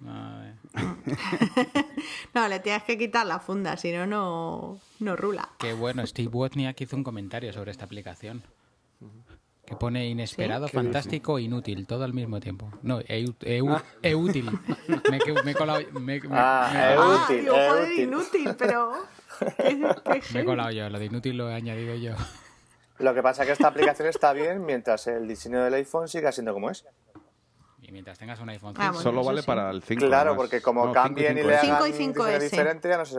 [2.34, 5.50] no, le tienes que quitar la funda, si no, no rula.
[5.58, 8.42] Qué bueno, Steve Wozniak hizo un comentario sobre esta aplicación.
[9.68, 12.70] Que pone inesperado, fantástico e inútil, todo al mismo tiempo.
[12.82, 13.82] No, e, e, ah.
[14.00, 14.50] e útil.
[15.10, 15.84] me, he colado.
[16.00, 17.50] Me, ah, e útil.
[17.52, 18.94] Ah, inútil, pero.
[20.32, 22.14] me he colado yo, lo de inútil lo he añadido yo.
[22.98, 26.32] Lo que pasa es que esta aplicación está bien mientras el diseño del iPhone siga
[26.32, 26.86] siendo como es.
[27.82, 28.94] Y mientras tengas un iPhone 5.
[28.94, 30.06] Solo vale para el 5.
[30.06, 33.18] Claro, porque como cambien y, le hagan 5 y 5 diferente, ya no se,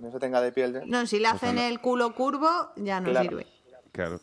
[0.00, 0.84] no se tenga de piel.
[0.86, 3.46] No, si le hacen el culo curvo, ya no sirve.
[3.92, 4.20] Claro.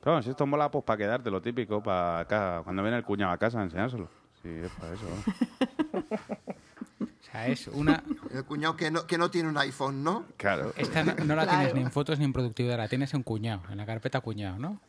[0.00, 3.04] Pero bueno, si esto mola, pues para quedarte, lo típico, para acá, cuando viene el
[3.04, 4.08] cuñado a casa, enseñárselo.
[4.42, 5.06] Sí, es para eso.
[7.00, 8.02] o sea, es una...
[8.32, 10.24] El cuñado que no, que no tiene un iPhone, ¿no?
[10.36, 10.72] Claro.
[10.76, 13.78] Esta no, la tienes ni en fotos ni en productividad, la tienes en cuñado, en
[13.78, 14.80] la carpeta cuñado, ¿no?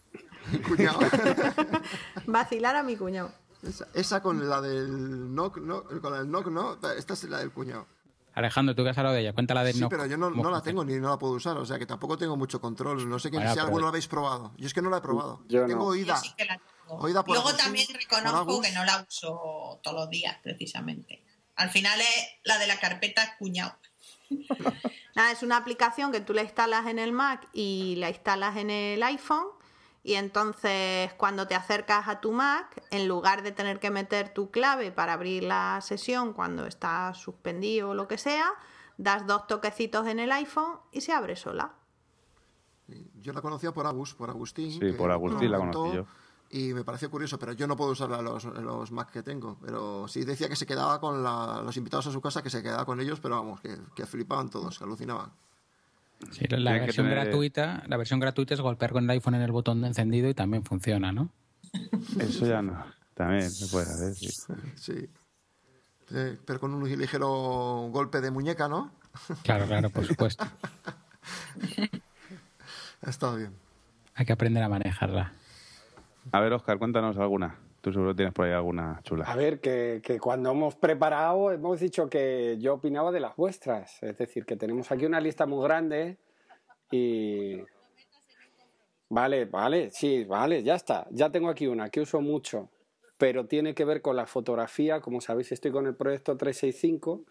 [0.67, 0.99] cuñado.
[2.27, 3.31] Vacilar a mi cuñado.
[3.93, 7.87] Esa, con la del knock, no, con el knock, no, esta es la del cuñado.
[8.39, 10.83] Alejandro, tú que has hablado de ella, cuéntala de Sí, pero yo no, la tengo
[10.83, 13.07] ni no la puedo usar, o sea que tampoco tengo mucho control.
[13.09, 14.53] No sé que si alguno lo habéis probado.
[14.57, 15.43] Yo es que no la he probado.
[15.47, 16.19] Yo tengo oída.
[17.27, 21.23] Luego también reconozco que no la uso todos los días, precisamente.
[21.55, 23.75] Al final es la de la carpeta cuñado.
[25.15, 28.69] Nada, es una aplicación que tú la instalas en el Mac y la instalas en
[28.69, 29.47] el iPhone
[30.09, 34.49] y entonces cuando te acercas a tu Mac, en lugar de tener que meter tu
[34.49, 38.49] clave para abrir la sesión cuando está suspendido o lo que sea,
[38.97, 41.75] das dos toquecitos en el iPhone y se abre sola.
[43.21, 44.79] Yo la conocía por Agus, por Agustín.
[44.79, 46.07] Sí, por Agustín la conocí yo.
[46.49, 49.59] Y me pareció curioso, pero yo no puedo usarla en los, los Mac que tengo.
[49.61, 52.83] Pero sí decía que se quedaba con los invitados a su casa, que se quedaba
[52.83, 55.31] con ellos, pero vamos, que, que flipaban todos, que alucinaban.
[56.31, 59.81] Sí, la, versión gratuita, la versión gratuita es golpear con el iPhone en el botón
[59.81, 61.31] de encendido y también funciona, ¿no?
[62.19, 62.83] Eso ya no.
[63.13, 64.29] También se puede hacer, sí.
[64.75, 65.09] sí.
[66.45, 68.91] Pero con un ligero golpe de muñeca, ¿no?
[69.43, 70.45] Claro, claro, por supuesto.
[73.01, 73.53] ha estado bien.
[74.15, 75.33] Hay que aprender a manejarla.
[76.31, 77.55] A ver, Oscar, cuéntanos alguna.
[77.81, 79.25] Tú seguro tienes por ahí alguna chula.
[79.25, 84.03] A ver, que, cuando hemos preparado hemos dicho que yo opinaba de las vuestras.
[84.03, 86.17] Es decir, que tenemos aquí una lista muy grande
[86.91, 87.57] y...
[89.11, 91.07] Vale, vale, sí, vale, ya está.
[91.09, 92.69] Ya tengo aquí una que uso mucho,
[93.17, 95.01] pero tiene que ver con la fotografía.
[95.01, 97.23] Como sabéis, estoy con el proyecto 365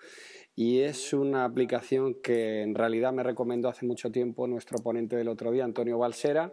[0.56, 5.28] y es una aplicación que en realidad me recomendó hace mucho tiempo nuestro ponente del
[5.28, 6.52] otro día, Antonio Balsera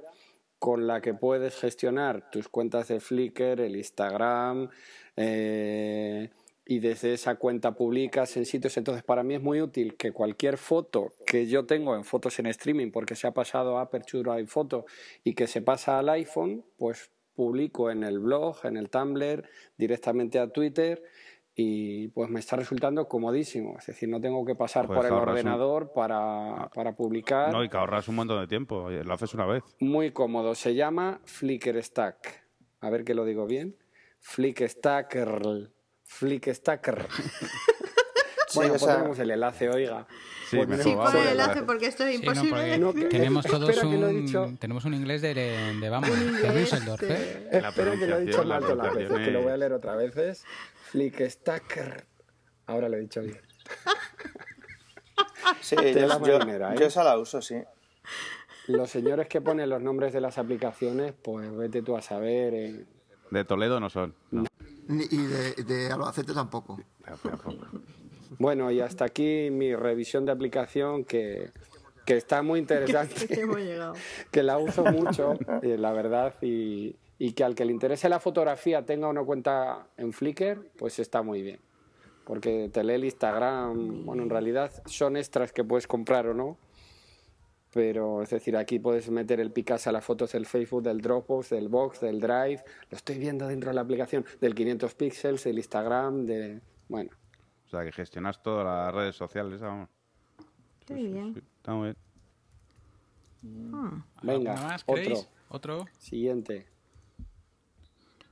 [0.66, 4.68] con la que puedes gestionar tus cuentas de Flickr, el Instagram,
[5.16, 6.32] eh,
[6.66, 8.76] y desde esa cuenta publicas en sitios.
[8.76, 12.48] Entonces, para mí es muy útil que cualquier foto que yo tengo en fotos en
[12.48, 14.88] streaming, porque se ha pasado a Aperture iPhoto
[15.24, 19.48] y que se pasa al iPhone, pues publico en el blog, en el Tumblr,
[19.78, 21.04] directamente a Twitter
[21.56, 23.78] y pues me está resultando comodísimo.
[23.80, 27.52] Es decir, no tengo que pasar por el ordenador para, para, publicar.
[27.52, 28.90] No, y que ahorras un montón de tiempo.
[28.90, 29.64] Lo haces una vez.
[29.80, 30.54] Muy cómodo.
[30.54, 32.44] Se llama Flickr Stack.
[32.82, 33.78] A ver que lo digo bien.
[34.20, 35.72] Flickr Stacker.
[36.04, 37.08] Flickr Stacker.
[38.56, 40.08] bueno, tenemos el enlace, oiga.
[40.50, 42.78] Sí, pues sí pon el enlace porque esto es imposible.
[42.78, 47.04] no, tenemos todos un, tenemos un inglés de, de vamos, de Düsseldorf.
[47.04, 47.50] ¿eh?
[47.52, 49.96] Espero que lo he dicho mal todas las veces, que lo voy a leer otra
[49.96, 50.44] vez.
[50.92, 52.06] Flickstacker.
[52.68, 53.42] Ahora lo he dicho bien.
[55.62, 56.76] Sí, yo, yo, ¿eh?
[56.78, 57.56] yo, esa la uso, sí.
[58.68, 62.54] Los señores que ponen los nombres de las aplicaciones, pues vete tú a saber.
[62.54, 62.86] Eh.
[63.32, 64.16] De Toledo no son.
[64.88, 66.80] y de, de Albacete tampoco.
[68.40, 71.52] Bueno, y hasta aquí mi revisión de aplicación que,
[72.06, 73.28] que está muy interesante.
[74.32, 78.20] que la uso mucho, eh, la verdad, y, y que al que le interese la
[78.20, 81.60] fotografía tenga una cuenta en Flickr, pues está muy bien.
[82.26, 86.58] Porque te lee el Instagram, bueno, en realidad son extras que puedes comprar o no.
[87.72, 91.50] Pero es decir, aquí puedes meter el Picasa a las fotos del Facebook, del Dropbox,
[91.50, 92.64] del Box, del Drive.
[92.90, 96.62] Lo estoy viendo dentro de la aplicación, del 500 píxeles, del Instagram, de.
[96.88, 97.12] Bueno.
[97.66, 99.90] O sea, que gestionas todas las redes sociales, vamos.
[100.90, 101.44] Muy bien.
[101.58, 103.72] está muy bien.
[103.72, 104.04] Hmm.
[104.22, 105.16] Venga, otro.
[105.50, 105.86] Otro.
[106.00, 106.68] Siguiente.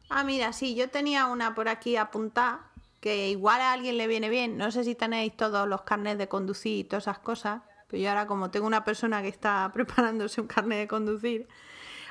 [0.10, 2.70] Ah, mira, sí, yo tenía una por aquí apuntada
[3.00, 4.58] que igual a alguien le viene bien.
[4.58, 8.10] No sé si tenéis todos los carnets de conducir y todas esas cosas, pero yo
[8.10, 11.48] ahora como tengo una persona que está preparándose un carnet de conducir,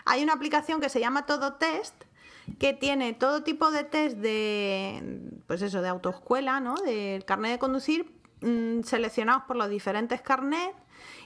[0.05, 2.05] hay una aplicación que se llama Todo Test
[2.59, 6.75] que tiene todo tipo de test de pues eso de autoescuela, ¿no?
[6.75, 10.75] Del carnet de conducir mm, seleccionados por los diferentes carnets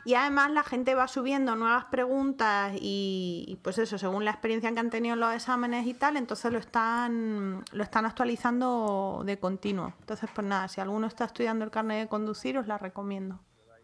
[0.05, 4.79] y además la gente va subiendo nuevas preguntas y, pues eso, según la experiencia que
[4.79, 9.95] han tenido en los exámenes y tal, entonces lo están, lo están actualizando de continuo.
[10.01, 13.41] Entonces, pues nada, si alguno está estudiando el carnet de conducir, os la recomiendo.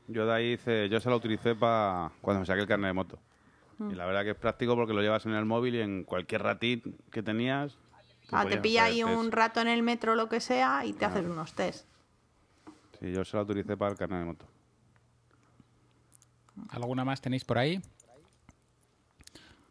[0.07, 2.95] Yo de ahí hice, yo se la utilicé para cuando me saqué el carnet de
[2.95, 3.19] moto.
[3.91, 6.43] Y la verdad que es práctico porque lo llevas en el móvil y en cualquier
[6.43, 7.79] ratín que tenías.
[8.29, 10.93] Te, ah, te pilla ahí un rato en el metro o lo que sea y
[10.93, 11.87] te haces unos test.
[13.01, 14.47] Sí, yo se la utilicé para el carnet de moto.
[16.71, 17.81] ¿Alguna más tenéis por ahí?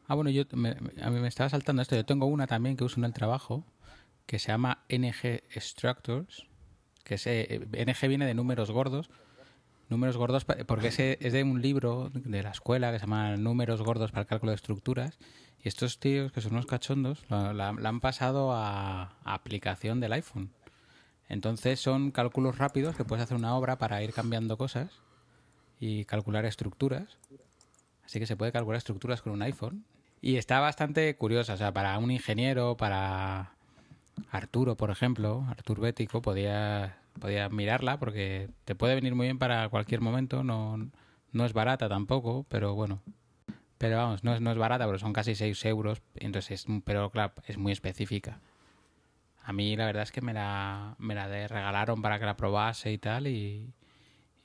[0.07, 1.95] Ah, bueno, yo a mí me estaba saltando esto.
[1.95, 3.66] Yo tengo una también que uso en el trabajo
[4.26, 6.47] que se llama NG Structures,
[7.03, 9.09] que es, eh, NG viene de números gordos.
[9.91, 13.83] Números gordos porque es, es de un libro de la escuela que se llama Números
[13.83, 15.19] gordos para el cálculo de estructuras.
[15.63, 20.49] Y estos tíos, que son unos cachondos, la, han pasado a, a aplicación del iPhone.
[21.29, 24.89] Entonces son cálculos rápidos que puedes hacer una obra para ir cambiando cosas
[25.79, 27.19] y calcular estructuras.
[28.03, 29.85] Así que se puede calcular estructuras con un iPhone.
[30.21, 33.53] Y está bastante curiosa, o sea, para un ingeniero, para,
[34.29, 39.70] Arturo, por ejemplo, Artur Bético, podía, podía mirarla porque te puede venir muy bien para
[39.70, 40.43] cualquier momento.
[40.43, 40.89] No,
[41.32, 43.01] no es barata tampoco, pero bueno.
[43.78, 46.01] Pero vamos, no es, no es barata, pero son casi 6 euros.
[46.16, 48.39] Entonces, es, pero claro, es muy específica.
[49.43, 52.91] A mí la verdad es que me la, me la regalaron para que la probase
[52.91, 53.28] y tal.
[53.28, 53.74] Y,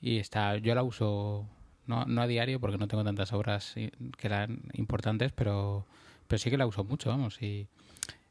[0.01, 1.47] y está, yo la uso
[1.87, 5.85] no, no a diario porque no tengo tantas obras que eran importantes, pero,
[6.27, 7.41] pero sí que la uso mucho, vamos.
[7.41, 7.67] Y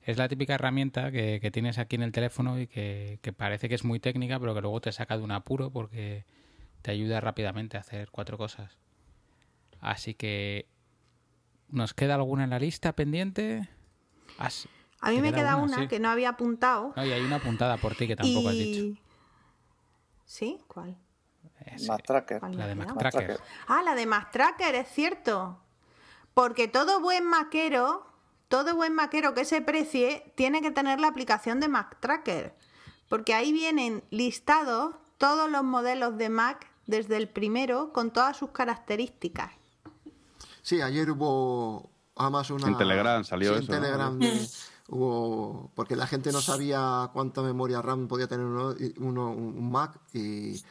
[0.06, 3.68] es la típica herramienta que, que tienes aquí en el teléfono y que, que parece
[3.68, 6.24] que es muy técnica, pero que luego te saca de un apuro porque
[6.82, 8.78] te ayuda rápidamente a hacer cuatro cosas.
[9.80, 10.68] Así que,
[11.68, 13.68] ¿nos queda alguna en la lista pendiente?
[15.00, 16.94] a mí me queda una, que no había apuntado.
[16.96, 19.00] y hay una apuntada por ti que tampoco has dicho.
[20.24, 20.60] ¿Sí?
[20.68, 20.96] ¿Cuál?
[22.52, 23.40] La de MacTracker.
[23.66, 24.06] Ah, la de
[24.80, 25.60] es cierto.
[26.32, 28.06] Porque todo buen maquero,
[28.48, 32.54] todo buen maquero que se precie, tiene que tener la aplicación de MacTracker.
[33.08, 38.50] Porque ahí vienen listados todos los modelos de Mac desde el primero con todas sus
[38.50, 39.52] características.
[40.62, 42.68] Sí, ayer hubo además una...
[42.68, 43.72] En Telegram salió eso.
[43.72, 44.18] En Telegram
[44.88, 45.70] hubo...
[45.74, 50.62] Porque la gente no sabía cuánta memoria RAM podía tener uno, un Mac y,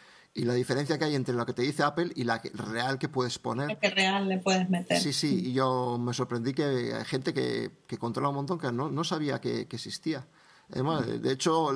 [0.44, 3.40] la diferencia que hay entre lo que te dice Apple y la real que puedes
[3.40, 3.70] poner.
[3.70, 5.00] La que real le puedes meter.
[5.00, 8.92] Sí, sí, y yo me sorprendí que hay gente que, controla un montón que no,
[8.92, 10.28] no sabía que, existía.
[10.72, 11.72] Además, de hecho,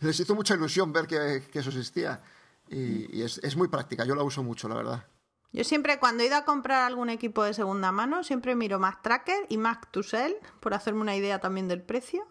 [0.00, 2.22] les, hizo mucha ilusión ver que, que eso existía.
[2.70, 5.06] Y, es, es, muy práctica, yo la uso mucho, la verdad.
[5.52, 9.02] Yo siempre, cuando he ido a comprar algún equipo de segunda mano, siempre miro Mac
[9.02, 12.26] Tracker y Mac to Sell, por hacerme una idea también del precio.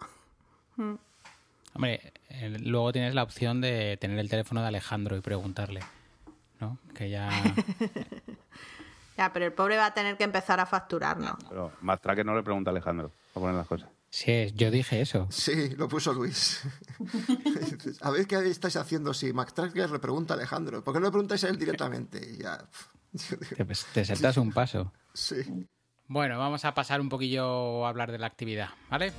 [1.73, 5.81] Hombre, eh, luego tienes la opción de tener el teléfono de Alejandro y preguntarle,
[6.59, 6.77] ¿no?
[6.93, 7.29] Que ya...
[9.17, 11.37] ya, pero el pobre va a tener que empezar a facturar, ¿no?
[11.49, 13.89] Pero Mac Tracker no le pregunta a Alejandro a poner las cosas.
[14.09, 15.27] Sí, yo dije eso.
[15.31, 16.61] Sí, lo puso Luis.
[18.01, 20.83] a ver qué estáis haciendo si Mac Tracker le pregunta a Alejandro.
[20.83, 22.37] ¿Por qué no le preguntáis a él directamente?
[22.37, 22.63] Ya.
[23.57, 24.93] Te, te saltas un paso.
[25.15, 25.67] Sí.
[26.07, 29.13] Bueno, vamos a pasar un poquillo a hablar de la actividad, ¿vale?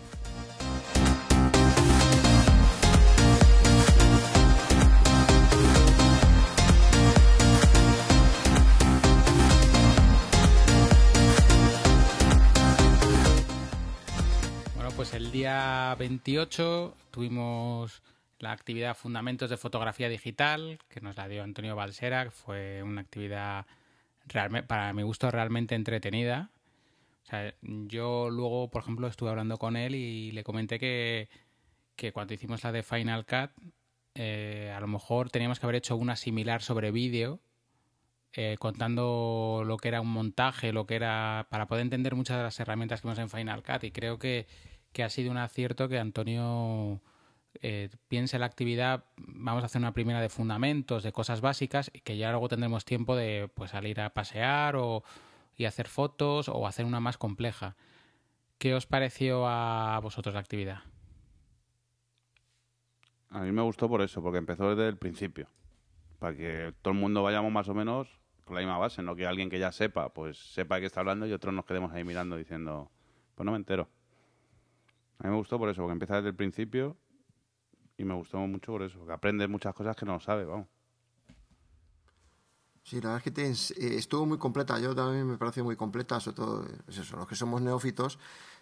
[15.05, 18.03] Pues el día 28 tuvimos
[18.39, 23.03] la actividad Fundamentos de Fotografía Digital, que nos la dio Antonio Balsera, que fue una
[23.03, 23.67] actividad
[24.67, 26.49] para mi gusto realmente entretenida.
[27.61, 31.29] yo luego, por ejemplo, estuve hablando con él y le comenté que,
[32.15, 33.51] cuando hicimos la de Final Cut,
[34.15, 37.41] eh, a lo mejor teníamos que haber hecho una similar sobre vídeo,
[38.33, 42.45] eh, contando lo que era un montaje, lo que era, para poder entender muchas de
[42.45, 43.85] las herramientas que vemos en Final Cut.
[43.85, 44.47] Y creo que
[44.95, 47.01] que ha sido un acierto que Antonio
[47.61, 52.01] eh, piense la actividad, vamos a hacer una primera de fundamentos, de cosas básicas, y
[52.01, 55.03] que ya luego tendremos tiempo de pues, salir a pasear o,
[55.57, 57.77] y hacer fotos o hacer una más compleja.
[58.59, 60.79] ¿Qué os pareció a vosotros la actividad?
[63.31, 65.49] A mí me gustó por eso, porque empezó desde el principio,
[66.21, 69.27] para que todo el mundo vayamos más o menos con la misma base, no que
[69.27, 72.05] alguien que ya sepa, pues sepa de qué está hablando y otros nos quedemos ahí
[72.05, 72.93] mirando diciendo,
[73.35, 73.89] pues no me entero.
[75.25, 76.99] A mí me gustó por eso, porque empieza desde el principio
[77.97, 80.69] y me gustó mucho por eso, que aprendes muchas cosas que no sabes, vamos.
[82.83, 84.79] Sí, la verdad es que eh, estuvo muy completa.
[84.79, 88.19] Yo también me pareció muy completa, sobre todo pues eso, los que somos neófitos,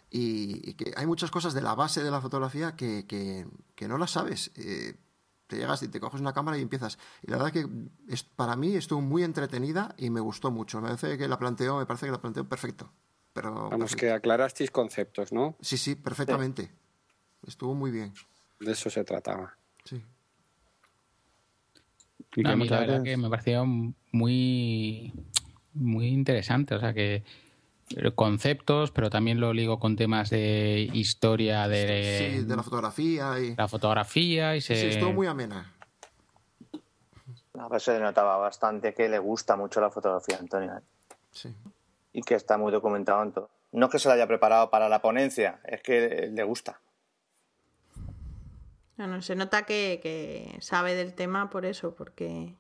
[0.09, 4.13] y, que hay muchas cosas de la base de la fotografía que, que, no las
[4.13, 4.53] sabes.
[4.55, 4.95] Eh,
[5.49, 6.97] te llegas y te coges una cámara y empiezas.
[7.23, 7.67] Y la verdad que
[8.07, 10.81] es, para mí estuvo muy entretenida y me gustó mucho.
[10.81, 12.93] Me parece que la planteó, me parece que la planteó perfecto.
[13.33, 15.57] Pero, Vamos, que aclarasteis conceptos, ¿no?
[15.61, 16.71] Sí, sí, perfectamente.
[17.47, 18.13] Estuvo muy bien.
[18.61, 19.57] De eso se trataba.
[19.85, 20.03] Sí.
[22.45, 25.13] A mí la verdad que me pareció muy,
[25.73, 26.75] muy interesante.
[26.75, 27.25] O sea que
[28.15, 33.55] conceptos, pero también lo ligo con temas de historia de, sí, de la fotografía y
[33.55, 34.77] la fotografía y se...
[34.77, 35.75] sí, estuvo muy amena.
[37.59, 40.73] A pues se notaba bastante que le gusta mucho la fotografía, Antonio.
[40.73, 40.81] ¿eh?
[41.33, 41.55] Sí
[42.13, 43.51] y que está muy documentado en todo.
[43.73, 46.81] No es que se lo haya preparado para la ponencia, es que le gusta.
[48.97, 52.55] No, se nota que, sabe del tema por eso, porque,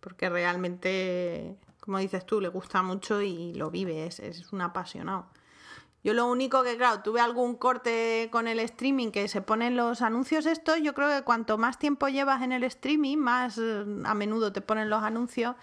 [0.00, 5.28] porque realmente, como dices tú, le gusta mucho y lo vive, es, es un apasionado.
[6.02, 10.00] Yo lo único que, claro, tuve algún corte con el streaming que se ponen los
[10.00, 14.14] anuncios estos, yo creo que cuanto más tiempo llevas en el streaming, más eh, a
[14.14, 15.56] menudo te ponen los anuncios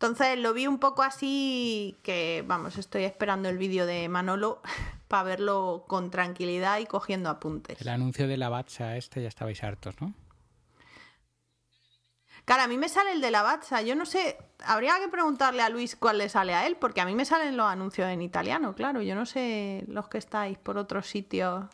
[0.00, 4.62] entonces lo vi un poco así que, vamos, estoy esperando el vídeo de Manolo
[5.08, 7.80] para verlo con tranquilidad y cogiendo apuntes.
[7.80, 10.14] El anuncio de la Batsa este ya estabais hartos, ¿no?
[12.44, 13.82] Claro, a mí me sale el de la Batsa.
[13.82, 17.04] Yo no sé, habría que preguntarle a Luis cuál le sale a él, porque a
[17.04, 19.02] mí me salen los anuncios en italiano, claro.
[19.02, 21.64] Yo no sé los que estáis por otros sitios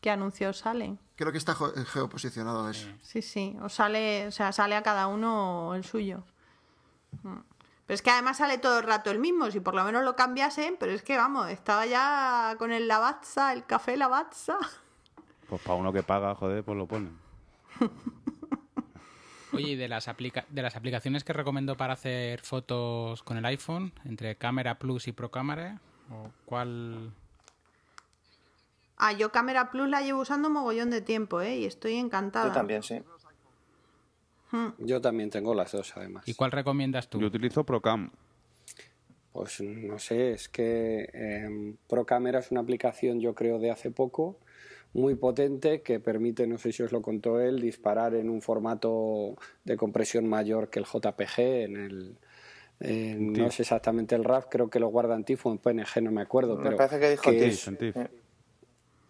[0.00, 1.00] qué anuncios salen.
[1.16, 2.88] Creo que está geoposicionado eso.
[3.02, 3.56] Sí, sí.
[3.60, 6.22] O sale, o sea, sale a cada uno el suyo.
[7.24, 7.51] Mm.
[7.86, 10.14] Pero es que además sale todo el rato el mismo, si por lo menos lo
[10.16, 14.58] cambiasen, pero es que vamos, estaba ya con el Lavazza, el café Lavazza.
[15.48, 17.18] Pues para uno que paga, joder, pues lo ponen.
[19.52, 23.92] Oye, ¿y de las, de las aplicaciones que recomiendo para hacer fotos con el iPhone,
[24.04, 25.80] entre Cámara Plus y Pro Cámara,
[26.46, 27.12] cuál...?
[28.96, 31.56] Ah, yo Cámara Plus la llevo usando un mogollón de tiempo, ¿eh?
[31.56, 32.46] Y estoy encantada.
[32.46, 33.02] Yo también, sí.
[34.52, 34.68] Hmm.
[34.78, 36.28] Yo también tengo las dos, además.
[36.28, 37.18] ¿Y cuál recomiendas tú?
[37.18, 38.10] Yo utilizo Procam.
[39.32, 44.38] Pues no sé, es que eh, Procamera es una aplicación, yo creo, de hace poco,
[44.92, 49.36] muy potente, que permite, no sé si os lo contó él, disparar en un formato
[49.64, 52.18] de compresión mayor que el JPG, en el,
[53.34, 56.12] no sé exactamente el RAW, creo que lo guarda en TIFF o en PNG, no
[56.12, 56.58] me acuerdo.
[56.58, 57.68] Me pero parece que dijo TIFF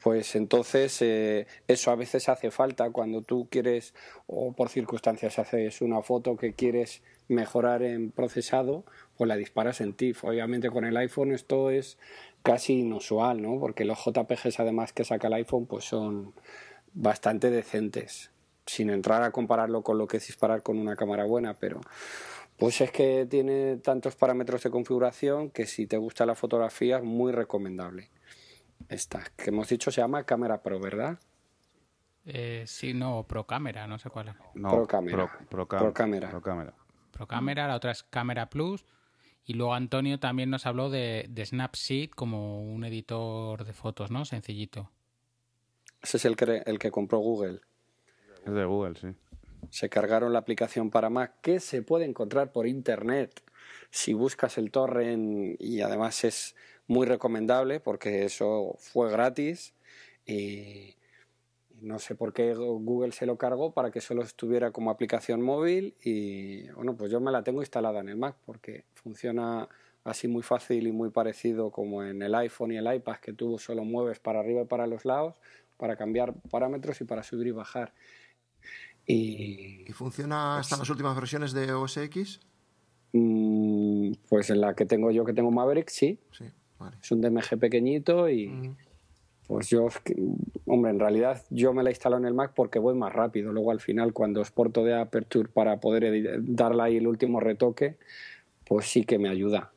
[0.02, 3.94] pues entonces eh, eso a veces hace falta cuando tú quieres
[4.26, 8.84] o por circunstancias haces una foto que quieres mejorar en procesado,
[9.16, 10.24] pues la disparas en TIFF.
[10.24, 11.98] Obviamente con el iPhone esto es
[12.42, 13.60] casi inusual, ¿no?
[13.60, 16.34] Porque los JPGs además que saca el iPhone pues son
[16.94, 18.30] bastante decentes,
[18.66, 21.80] sin entrar a compararlo con lo que es disparar con una cámara buena, pero
[22.58, 27.04] pues es que tiene tantos parámetros de configuración que si te gusta la fotografía es
[27.04, 28.10] muy recomendable.
[28.88, 31.18] Esta que hemos dicho se llama Cámara Pro, ¿verdad?
[32.24, 34.34] Eh, sí, no, Pro Cámara, no sé cuál es.
[34.54, 35.38] No, Pro Cámara.
[35.48, 36.30] Pro, Cámara.
[36.30, 37.68] Pro Cámara.
[37.68, 38.84] la otra es Cámara Plus.
[39.44, 44.24] Y luego Antonio también nos habló de, Snapseed como un editor de fotos, ¿no?
[44.24, 44.90] Sencillito.
[46.00, 47.60] Ese es el que, el que compró Google.
[48.46, 49.08] Es de Google, sí.
[49.70, 53.42] Se cargaron la aplicación para Mac que se puede encontrar por internet
[53.90, 56.56] si buscas el torrent y además es
[56.86, 59.74] muy recomendable porque eso fue gratis
[60.26, 60.96] y
[61.80, 65.96] no sé por qué Google se lo cargó para que solo estuviera como aplicación móvil
[66.02, 69.68] y bueno, pues yo me la tengo instalada en el Mac porque funciona
[70.04, 73.58] así muy fácil y muy parecido como en el iPhone y el iPad que tú
[73.58, 75.34] solo mueves para arriba y para los lados
[75.82, 77.92] para cambiar parámetros y para subir y bajar.
[79.04, 82.38] ¿Y, funciona hasta las últimas versiones de OS X?
[83.12, 86.20] Mm, pues en la que tengo yo, que tengo Maverick, sí.
[86.30, 86.44] Sí.
[87.02, 88.74] Es un DMG pequeñito y
[89.46, 89.88] pues yo,
[90.66, 93.52] hombre, en realidad yo me la instalo en el Mac porque voy más rápido.
[93.52, 97.98] Luego al final cuando exporto de Aperture para poder darle ahí el último retoque,
[98.64, 99.72] pues sí que me ayuda.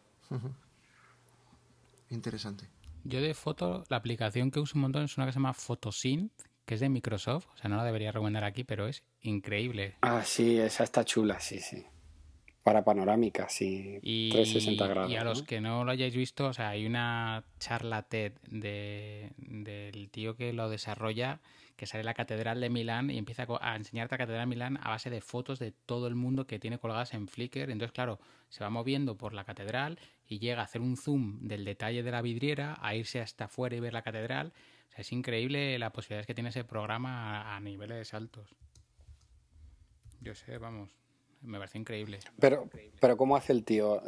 [2.10, 2.70] Interesante.
[3.04, 6.32] Yo de foto, la aplicación que uso un montón es una que se llama Photosynth,
[6.66, 7.48] que es de Microsoft.
[7.54, 9.96] O sea, no la debería recomendar aquí, pero es increíble.
[10.02, 11.86] Ah, sí, esa está chula, sí, sí
[12.66, 14.00] para panorámicas y,
[14.32, 15.12] 360 grados.
[15.12, 19.34] Y a los que no lo hayáis visto, o sea, hay una charla TED de,
[19.38, 21.42] del tío que lo desarrolla,
[21.76, 24.90] que sale la Catedral de Milán y empieza a enseñarte la Catedral de Milán a
[24.90, 27.70] base de fotos de todo el mundo que tiene colgadas en Flickr.
[27.70, 31.66] Entonces, claro, se va moviendo por la catedral y llega a hacer un zoom del
[31.66, 34.54] detalle de la vidriera, a irse hasta afuera y ver la catedral.
[34.90, 38.56] O sea, es increíble las posibilidades que tiene ese programa a niveles altos.
[40.20, 40.90] Yo sé, vamos,
[41.46, 42.20] me parece increíble.
[42.40, 42.70] Pero,
[43.00, 44.02] pero ¿cómo hace el tío?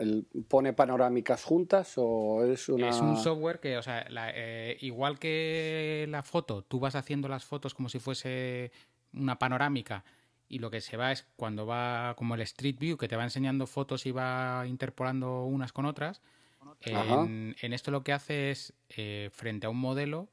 [0.48, 2.90] ¿Pone panorámicas juntas o es una...?
[2.90, 7.46] Es un software que, o sea, eh, igual que la foto, tú vas haciendo las
[7.46, 8.72] fotos como si fuese
[9.14, 10.04] una panorámica
[10.50, 13.24] y lo que se va es cuando va como el Street View, que te va
[13.24, 16.22] enseñando fotos y va interpolando unas con otras.
[16.82, 20.30] En, esto lo que hace es, eh, frente a un modelo,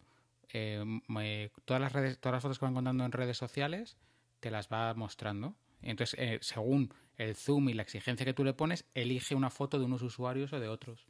[0.53, 3.97] eh, todas, las redes, todas las fotos que va encontrando en redes sociales,
[4.41, 5.55] te las va mostrando.
[5.85, 9.79] Entonces, eh, según el zoom y la exigencia que tú le pones, elige una foto
[9.79, 11.07] de unos usuarios o de otros.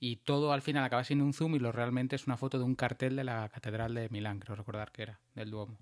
[0.00, 2.64] Y todo al final acaba siendo un zoom y lo realmente es una foto de
[2.64, 5.76] un cartel de la Catedral de Milán, creo recordar que era, del Duomo.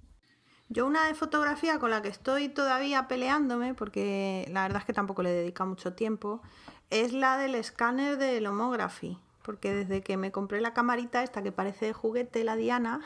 [0.68, 4.92] Yo una de fotografía con la que estoy todavía peleándome, porque la verdad es que
[4.92, 6.42] tampoco le dedica mucho tiempo,
[6.90, 9.18] es la del escáner del homography.
[9.42, 13.00] Porque desde que me compré la camarita esta que parece de juguete, la Diana,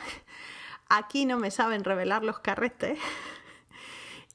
[0.89, 2.99] aquí no me saben revelar los carretes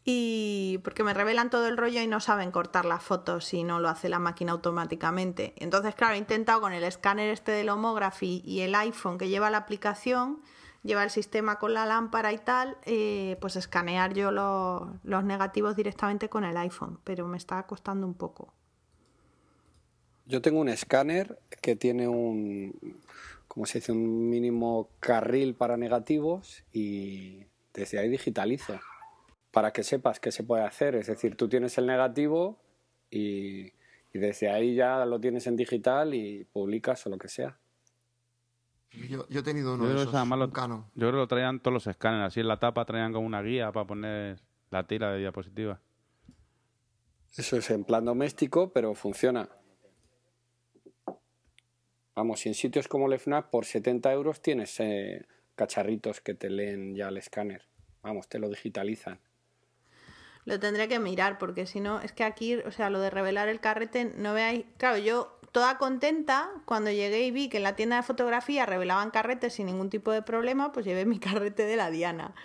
[0.07, 3.79] y porque me revelan todo el rollo y no saben cortar las fotos si no
[3.79, 5.53] lo hace la máquina automáticamente.
[5.57, 9.49] Entonces, claro, he intentado con el escáner este del homography y el iPhone que lleva
[9.49, 10.41] la aplicación,
[10.83, 16.29] lleva el sistema con la lámpara y tal, eh, pues escanear yo los negativos directamente
[16.29, 18.53] con el iPhone, pero me está costando un poco.
[20.27, 23.01] Yo tengo un escáner que tiene un
[23.47, 28.77] como se dice, un mínimo carril para negativos y desde ahí digitalizo.
[29.55, 30.95] Para que sepas qué se puede hacer.
[30.95, 32.59] Es decir, tú tienes el negativo
[33.09, 33.71] y,
[34.11, 37.57] desde ahí ya lo tienes en digital y publicas o lo que sea.
[39.09, 42.27] Yo, he tenido uno de esos, Yo creo que lo traían todos los escáneres.
[42.27, 44.41] Así en la tapa traían como una guía para poner
[44.71, 45.79] la tira de diapositiva.
[47.37, 49.47] Eso es en plan doméstico, pero funciona.
[52.13, 55.25] Vamos, y en sitios como el FNAC por 70 euros tienes eh,
[55.55, 57.61] cacharritos que te leen ya el escáner.
[58.01, 59.21] Vamos, te lo digitalizan.
[60.45, 63.47] Lo tendré que mirar porque si no, es que aquí, o sea, lo de revelar
[63.47, 64.65] el carrete, no veáis.
[64.77, 69.09] Claro, yo toda contenta, cuando llegué y vi que en la tienda de fotografía revelaban
[69.09, 72.35] carretes sin ningún tipo de problema, pues llevé mi carrete de la Diana.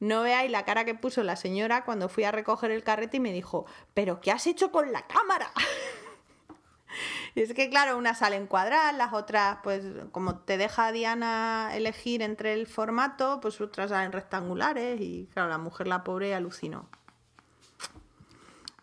[0.00, 3.20] No veáis la cara que puso la señora cuando fui a recoger el carrete y
[3.20, 5.52] me dijo, ¿pero qué has hecho con la cámara?
[7.36, 12.22] y es que, claro, unas salen cuadradas, las otras, pues como te deja Diana elegir
[12.22, 16.88] entre el formato, pues otras salen rectangulares y, claro, la mujer, la pobre, alucinó.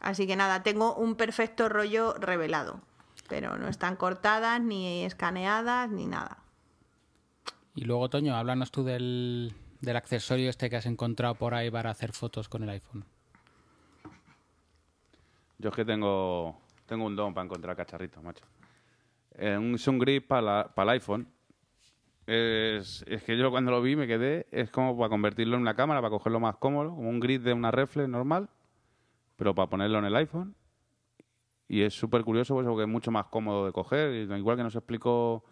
[0.01, 2.81] Así que nada, tengo un perfecto rollo revelado,
[3.29, 6.39] pero no están cortadas, ni escaneadas, ni nada.
[7.75, 11.91] Y luego, Toño, háblanos tú del, del accesorio este que has encontrado por ahí para
[11.91, 13.05] hacer fotos con el iPhone.
[15.59, 18.43] Yo es que tengo, tengo un don para encontrar cacharritos, macho.
[19.35, 21.27] Eh, un, es un grip para, el iPhone.
[22.25, 25.75] Es, es, que yo cuando lo vi me quedé, es como para convertirlo en una
[25.75, 28.49] cámara, para cogerlo más cómodo, como un grip de una reflex normal,
[29.41, 30.55] pero para ponerlo en el iPhone.
[31.67, 34.13] Y es súper curioso pues, porque es mucho más cómodo de coger.
[34.37, 35.43] Igual que nos explicó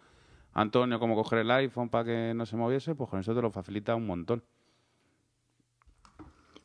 [0.52, 3.50] Antonio cómo coger el iPhone para que no se moviese, pues con eso te lo
[3.50, 4.44] facilita un montón.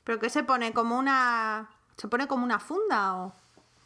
[0.03, 0.71] ¿Pero qué se pone?
[0.71, 1.67] ¿Como una...
[1.97, 3.33] ¿Se pone como una funda o...?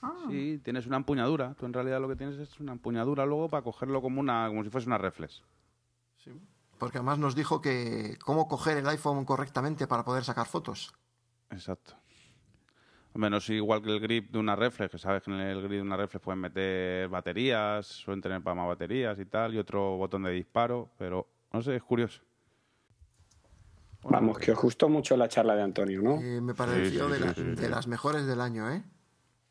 [0.02, 0.18] Ah.
[0.28, 1.54] Sí, tienes una empuñadura.
[1.54, 4.66] Tú en realidad lo que tienes es una empuñadura luego para cogerlo como una como
[4.66, 5.44] si fuese una reflex.
[6.18, 6.32] Sí.
[6.78, 10.94] Porque además nos dijo que cómo coger el iPhone correctamente para poder sacar fotos.
[11.52, 11.99] Exacto.
[13.16, 15.82] Menos igual que el grip de una reflex, que sabes que en el grip de
[15.82, 20.24] una reflex pueden meter baterías, suelen tener para más baterías y tal, y otro botón
[20.24, 22.22] de disparo, pero no sé, es curioso.
[24.04, 26.22] Vamos, que os gustó mucho la charla de Antonio, ¿no?
[26.22, 28.84] Eh, me pareció de, las mejores del año, ¿eh?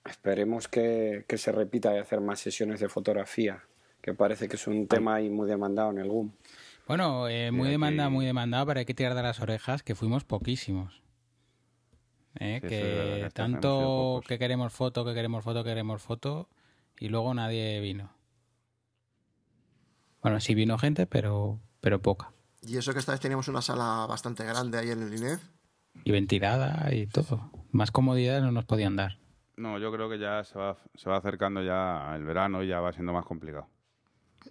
[0.06, 3.64] Esperemos que, se repita y hacer más sesiones de fotografía,
[4.00, 6.32] que parece que es un tema ahí muy demandado en el GUM.
[6.86, 10.24] Bueno, eh, muy demandado, muy demandado, pero hay que tirar de las orejas, que fuimos
[10.24, 11.02] poquísimos.
[12.38, 12.60] ¿Eh?
[12.60, 16.48] que tanto que queremos foto, que queremos foto, que queremos foto,
[16.98, 18.12] y luego nadie vino.
[20.22, 22.32] Bueno, sí vino gente, pero, pero poca.
[22.62, 25.42] Y eso que esta vez teníamos una sala bastante grande ahí en el INEF.
[26.04, 27.50] Y ventilada y todo.
[27.70, 29.18] Más comodidad no nos podían dar.
[29.56, 32.80] No, yo creo que ya se va, se va acercando ya el verano y ya
[32.80, 33.68] va siendo más complicado.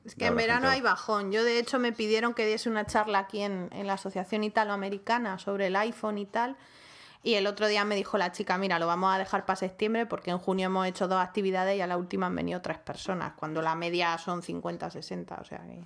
[0.04, 1.32] Es que en verano hay bajón.
[1.32, 5.40] Yo, de hecho, me pidieron que diese una charla aquí en, en la Asociación Italoamericana
[5.40, 6.58] sobre el iPhone y tal.
[7.24, 10.06] Y el otro día me dijo la chica, mira, lo vamos a dejar para septiembre
[10.06, 13.34] porque en junio hemos hecho dos actividades y a la última han venido tres personas,
[13.34, 15.84] cuando la media son 50, 60, o sea que...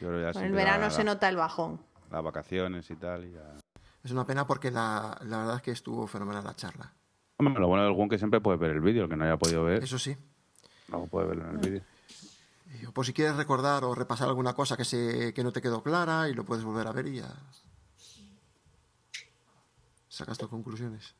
[0.00, 1.80] Con el verano se nota el bajón.
[2.10, 3.26] Las vacaciones y tal.
[3.26, 3.36] Y
[4.02, 6.92] Es una pena porque la, verdad es que estuvo fenomenal la charla.
[7.38, 9.62] lo bueno del Gun que siempre puede ver el vídeo, el que no haya podido
[9.62, 9.84] ver.
[9.84, 10.16] Eso sí.
[10.88, 11.82] No puede verlo en el vídeo.
[12.94, 16.28] Pues si quieres recordar o repasar alguna cosa que, se, que no te quedó clara
[16.28, 17.28] y lo puedes volver a ver y ya
[20.10, 21.14] sacas tus conclusiones.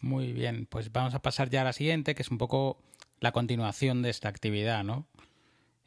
[0.00, 2.78] Muy bien, pues vamos a pasar ya a la siguiente, que es un poco
[3.20, 5.06] la continuación de esta actividad, ¿no?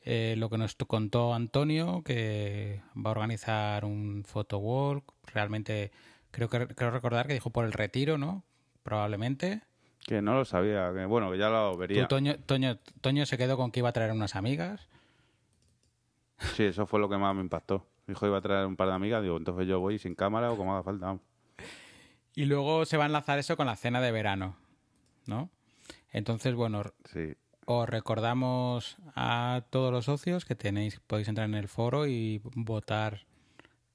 [0.01, 5.91] Eh, lo que nos contó Antonio, que va a organizar un photo walk, realmente
[6.31, 8.43] creo que creo recordar que dijo por el retiro, ¿no?
[8.83, 9.61] Probablemente.
[9.99, 12.07] Que no lo sabía, que bueno, que ya lo vería.
[12.07, 14.87] Toño, Toño, Toño se quedó con que iba a traer unas amigas.
[16.55, 17.87] Sí, eso fue lo que más me impactó.
[18.07, 20.51] Mi hijo iba a traer un par de amigas, digo, entonces yo voy sin cámara
[20.51, 21.17] o como haga falta.
[22.35, 24.55] Y luego se va a enlazar eso con la cena de verano,
[25.25, 25.49] ¿no?
[26.11, 26.83] Entonces, bueno,
[27.65, 33.25] os recordamos a todos los socios que tenéis, podéis entrar en el foro y votar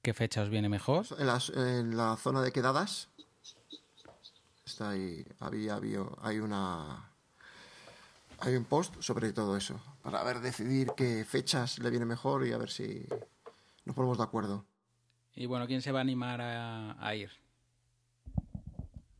[0.01, 1.05] qué fecha os viene mejor.
[1.17, 3.09] En, la zona de quedadas
[4.65, 7.11] está ahí, había, había, hay una
[8.39, 12.51] hay un post sobre todo eso, para ver, decidir qué fechas le viene mejor y
[12.51, 13.07] a ver si
[13.85, 14.65] nos ponemos de acuerdo.
[15.35, 17.29] Y bueno, ¿quién se va a animar a, ir?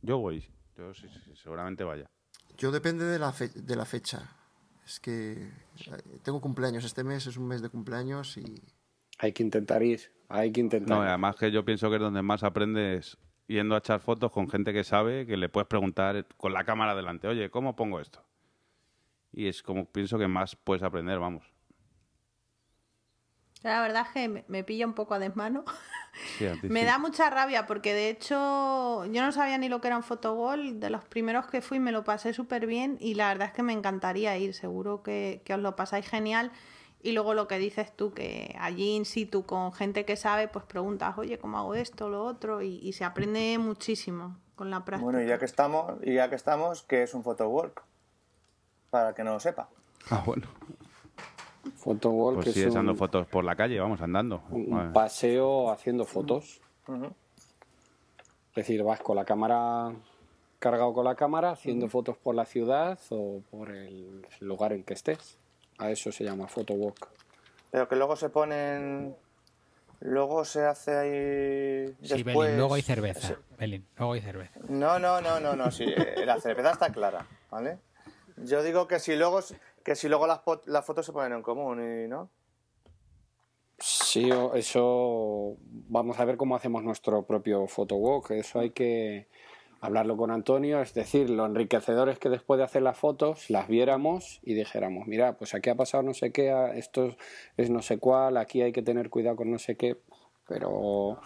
[0.02, 0.44] Yo voy,
[0.76, 2.10] yo sí, seguramente vaya.
[2.58, 4.36] Yo depende de la, de la fecha.
[4.84, 8.62] Es que eh, tengo cumpleaños, este mes es un mes de cumpleaños y...
[9.18, 10.96] Hay que intentar ir, hay que intentar.
[10.96, 14.48] No, además que yo pienso que es donde más aprendes yendo a echar fotos con
[14.48, 18.24] gente que sabe, que le puedes preguntar con la cámara delante, oye, ¿cómo pongo esto?
[19.32, 21.51] Y es como pienso que más puedes aprender, vamos.
[23.62, 25.64] La verdad es que me pilla un poco a desmano.
[26.62, 30.02] me da mucha rabia porque de hecho yo no sabía ni lo que era un
[30.02, 30.80] fotogol.
[30.80, 33.62] De los primeros que fui me lo pasé súper bien y la verdad es que
[33.62, 34.54] me encantaría ir.
[34.54, 36.52] Seguro que, os lo pasáis genial.
[37.04, 40.64] Y luego lo que dices tú, que allí in situ con gente que sabe, pues
[40.64, 42.62] preguntas, oye, ¿cómo hago esto, lo otro?
[42.62, 45.04] Y, se aprende muchísimo con la práctica.
[45.04, 47.82] Bueno, y ya que estamos, y ya que estamos, ¿qué es un photowalk?
[48.90, 49.68] Para que no lo sepa.
[50.10, 50.46] Ah, bueno.
[51.76, 54.42] Photowalk pues sí, echando fotos por la calle, vamos andando.
[54.50, 56.60] Un paseo haciendo fotos.
[58.50, 59.92] Es decir, vas con la cámara
[60.58, 64.94] cargado con la cámara haciendo fotos por la ciudad o por el lugar en que
[64.94, 65.38] estés.
[65.78, 67.08] A eso se llama photowalk.
[67.70, 69.16] Pero que luego se ponen
[70.04, 71.96] Luego se hace ahí.
[72.02, 73.36] Sí, Belín, luego hay cerveza.
[73.56, 74.58] Belín, luego hay cerveza.
[74.68, 75.70] No, no, no, no, no.
[75.70, 77.78] Sí, eh, la cerveza está clara, ¿vale?
[78.36, 79.40] Yo digo que si luego
[79.82, 82.30] que si luego las, las fotos se ponen en común, y ¿no?
[83.78, 85.56] Sí, eso
[85.88, 88.30] vamos a ver cómo hacemos nuestro propio photowalk.
[88.30, 89.26] Eso hay que
[89.80, 93.66] hablarlo con Antonio, es decir, lo enriquecedor es que después de hacer las fotos las
[93.66, 97.16] viéramos y dijéramos, mira, pues aquí ha pasado no sé qué, esto
[97.56, 99.96] es no sé cuál, aquí hay que tener cuidado con no sé qué,
[100.46, 101.18] pero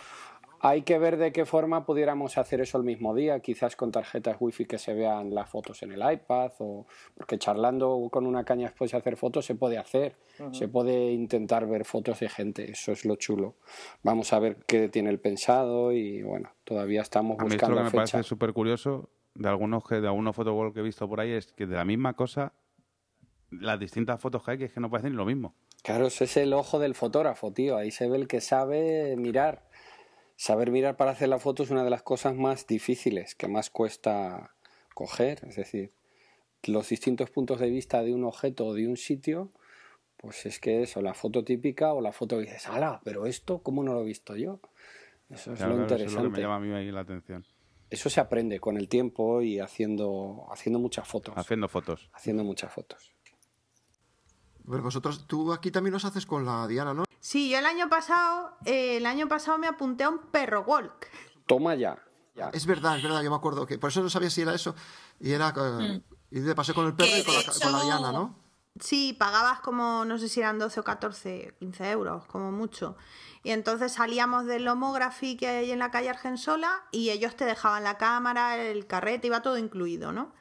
[0.61, 4.37] hay que ver de qué forma pudiéramos hacer eso el mismo día, quizás con tarjetas
[4.41, 8.69] wifi que se vean las fotos en el iPad, o porque charlando con una caña
[8.69, 10.17] después de hacer fotos se puede hacer,
[10.53, 13.57] se puede intentar ver fotos de gente, eso es lo chulo.
[14.03, 17.67] Vamos a ver qué tiene el pensado y bueno, todavía estamos buscando.
[17.67, 20.81] A mí lo que me parece súper curioso de algunos que de algunos fotowall que
[20.81, 22.53] he visto por ahí es que de la misma cosa
[23.51, 25.55] las distintas fotos que hay que es que no parecen lo mismo.
[25.83, 27.77] Claro, ese es el ojo del fotógrafo, tío.
[27.77, 29.66] Ahí se ve el que sabe mirar
[30.37, 33.71] saber mirar para hacer la foto es una de las cosas más difíciles, que más
[33.71, 34.55] cuesta
[34.95, 35.93] coger, es decir,
[36.65, 39.51] los distintos puntos de vista de un objeto o de un sitio,
[40.17, 43.01] pues es que eso, la foto típica o la foto que dices, ¡hala!
[43.05, 44.61] Pero esto, ¿cómo no lo he visto yo?
[45.29, 46.05] Eso es lo interesante.
[46.05, 47.45] Eso es lo que me llama a mí ahí la atención.
[47.91, 51.35] Eso se aprende con el tiempo y haciendo, haciendo muchas fotos.
[51.37, 52.11] Haciendo fotos.
[52.13, 53.16] Haciendo muchas fotos.
[54.69, 57.05] Pero vosotros, tú aquí también los haces con la Diana, ¿no?
[57.21, 61.09] Sí, yo el año pasado, eh, el año pasado me apunté a un perro walk.
[61.47, 61.99] Toma ya,
[62.53, 64.75] Es verdad, es verdad, yo me acuerdo que por eso no sabía si era eso.
[65.21, 66.37] Y era eh, mm.
[66.37, 68.37] y de pasé con el perro y con la, Diana, ¿no?
[68.81, 72.97] Sí, pagabas como, no sé si eran 12 o 14, 15 euros, como mucho.
[73.43, 77.85] Y entonces salíamos del Lomography que hay en la calle Argensola y ellos te dejaban
[77.85, 80.33] la cámara, el carrete, iba todo incluido, ¿no?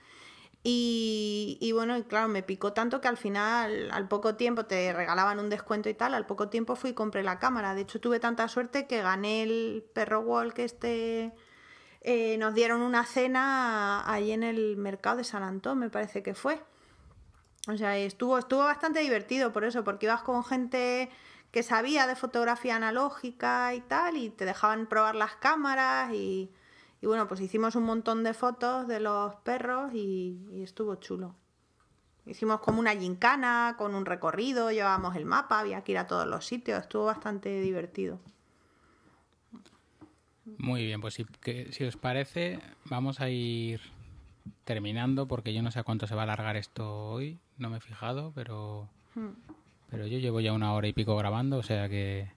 [0.68, 5.38] Y, bueno, y claro, me picó tanto que al final, al poco tiempo, te regalaban
[5.38, 7.76] un descuento y tal, al poco tiempo fui y compré la cámara.
[7.76, 11.34] De hecho, tuve tanta suerte que gané el perro wall que este...
[12.02, 16.34] Eh, nos dieron una cena ahí en el mercado de San Antón, me parece que
[16.34, 16.60] fue.
[17.68, 21.12] O sea, estuvo, estuvo bastante divertido por eso, porque ibas con gente
[21.52, 26.52] que sabía de fotografía analógica y tal, y te dejaban probar las cámaras y
[27.06, 31.36] y bueno, pues hicimos un montón de fotos de los perros y, estuvo chulo.
[32.26, 36.26] Hicimos como una gincana con un recorrido, llevábamos el mapa, había que ir a todos
[36.26, 38.20] los sitios, estuvo bastante divertido.
[40.58, 41.28] Muy bien, pues si,
[41.70, 43.82] si os parece, vamos a ir
[44.64, 47.78] terminando porque yo no sé a cuánto se va a alargar esto hoy, no me
[47.78, 49.30] he fijado, pero, hmm.
[49.92, 52.32] pero yo llevo ya una hora y pico grabando, o sea que,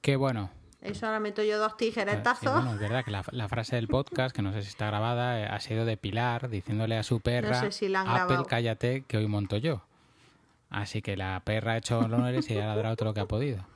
[0.00, 0.50] que bueno,
[0.86, 2.52] eso ahora meto yo dos tijeretazos.
[2.52, 5.46] bueno, es verdad que la, frase del podcast, que no sé si está grabada, eh,
[5.46, 9.84] ha sido de Pilar diciéndole a su perra, Apple, cállate, que hoy monto yo.
[10.70, 13.66] Así que la perra ha hecho honores y ha ladrado todo lo que ha podido.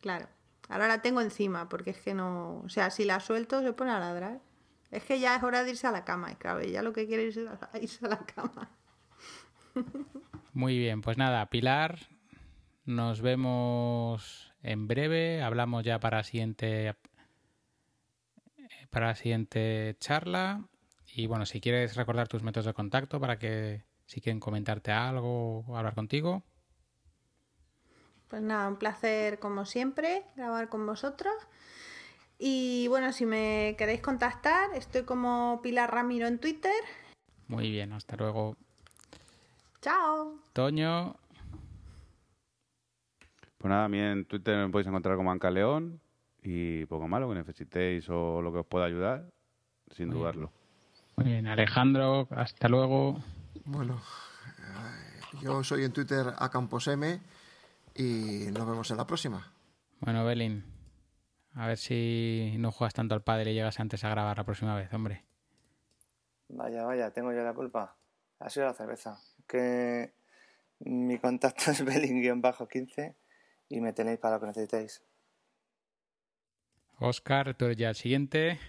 [0.00, 0.26] Claro.
[0.68, 2.62] Ahora la tengo encima, porque es que no...
[2.64, 4.40] O sea, si la suelto se pone a ladrar.
[4.90, 7.06] Es que ya es hora de irse a la cama, y claro, ya lo que
[7.06, 7.36] quiere es
[7.80, 8.70] irse a la cama.
[10.52, 11.98] Muy bien, pues nada, Pilar,
[12.84, 15.42] nos vemos en breve.
[15.42, 16.94] Hablamos ya para la siguiente
[18.90, 20.64] para la siguiente charla.
[21.14, 25.60] Y bueno, si quieres recordar tus métodos de contacto para que si quieren comentarte algo
[25.60, 26.42] o hablar contigo.
[28.28, 31.34] Pues nada, un placer como siempre grabar con vosotros.
[32.38, 36.72] Y bueno, si me queréis contactar, estoy como Pilar Ramiro en Twitter.
[37.46, 38.56] Muy bien, hasta luego.
[39.80, 40.38] Chao.
[40.52, 41.16] Toño.
[43.62, 46.00] Pues nada, a mí en Twitter me podéis encontrar como Anca León
[46.42, 49.30] y poco malo que necesitéis o lo que os pueda ayudar,
[49.92, 50.50] sin dudarlo.
[51.14, 53.22] Muy bien, Alejandro, hasta luego.
[53.64, 54.02] Bueno,
[54.58, 57.20] eh, yo soy en Twitter a Campos M
[57.94, 59.52] y nos vemos en la próxima.
[60.00, 60.64] Bueno, Belín,
[61.54, 64.74] a ver si no juegas tanto al padre y llegas antes a grabar la próxima
[64.74, 65.22] vez, hombre.
[66.48, 67.94] Vaya, vaya, tengo yo la culpa.
[68.40, 69.20] Ha sido la cerveza.
[69.46, 70.14] Que
[70.80, 73.14] Mi contacto es belling-15
[73.72, 75.02] y me tenéis para lo que necesitéis.
[76.98, 78.60] Oscar, tú eres ya el siguiente.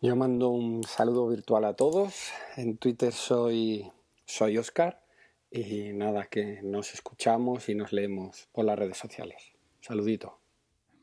[0.00, 2.32] Yo mando un saludo virtual a todos.
[2.56, 3.86] En Twitter soy,
[4.24, 5.04] soy Oscar
[5.50, 9.52] y nada, que nos escuchamos y nos leemos por las redes sociales.
[9.80, 10.38] Saludito.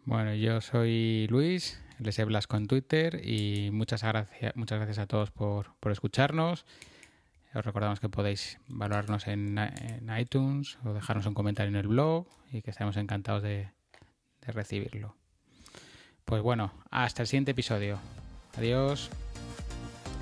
[0.06, 5.30] Bueno, yo soy Luis, les Blasco en Twitter y muchas gracias, muchas gracias a todos
[5.30, 6.66] por, por escucharnos.
[7.54, 9.58] Os recordamos que podéis valorarnos en,
[10.18, 13.72] iTunes o dejarnos un comentario en el blog y que estaremos encantados de,
[14.42, 15.16] de recibirlo.
[16.26, 17.98] Pues bueno, hasta el siguiente episodio.
[18.56, 19.10] Adiós.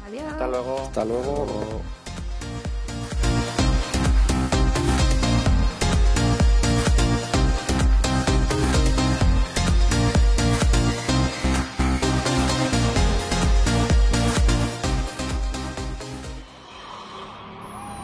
[0.05, 0.23] Adiós.
[0.23, 0.79] Hasta luego.
[0.79, 1.81] Hasta luego.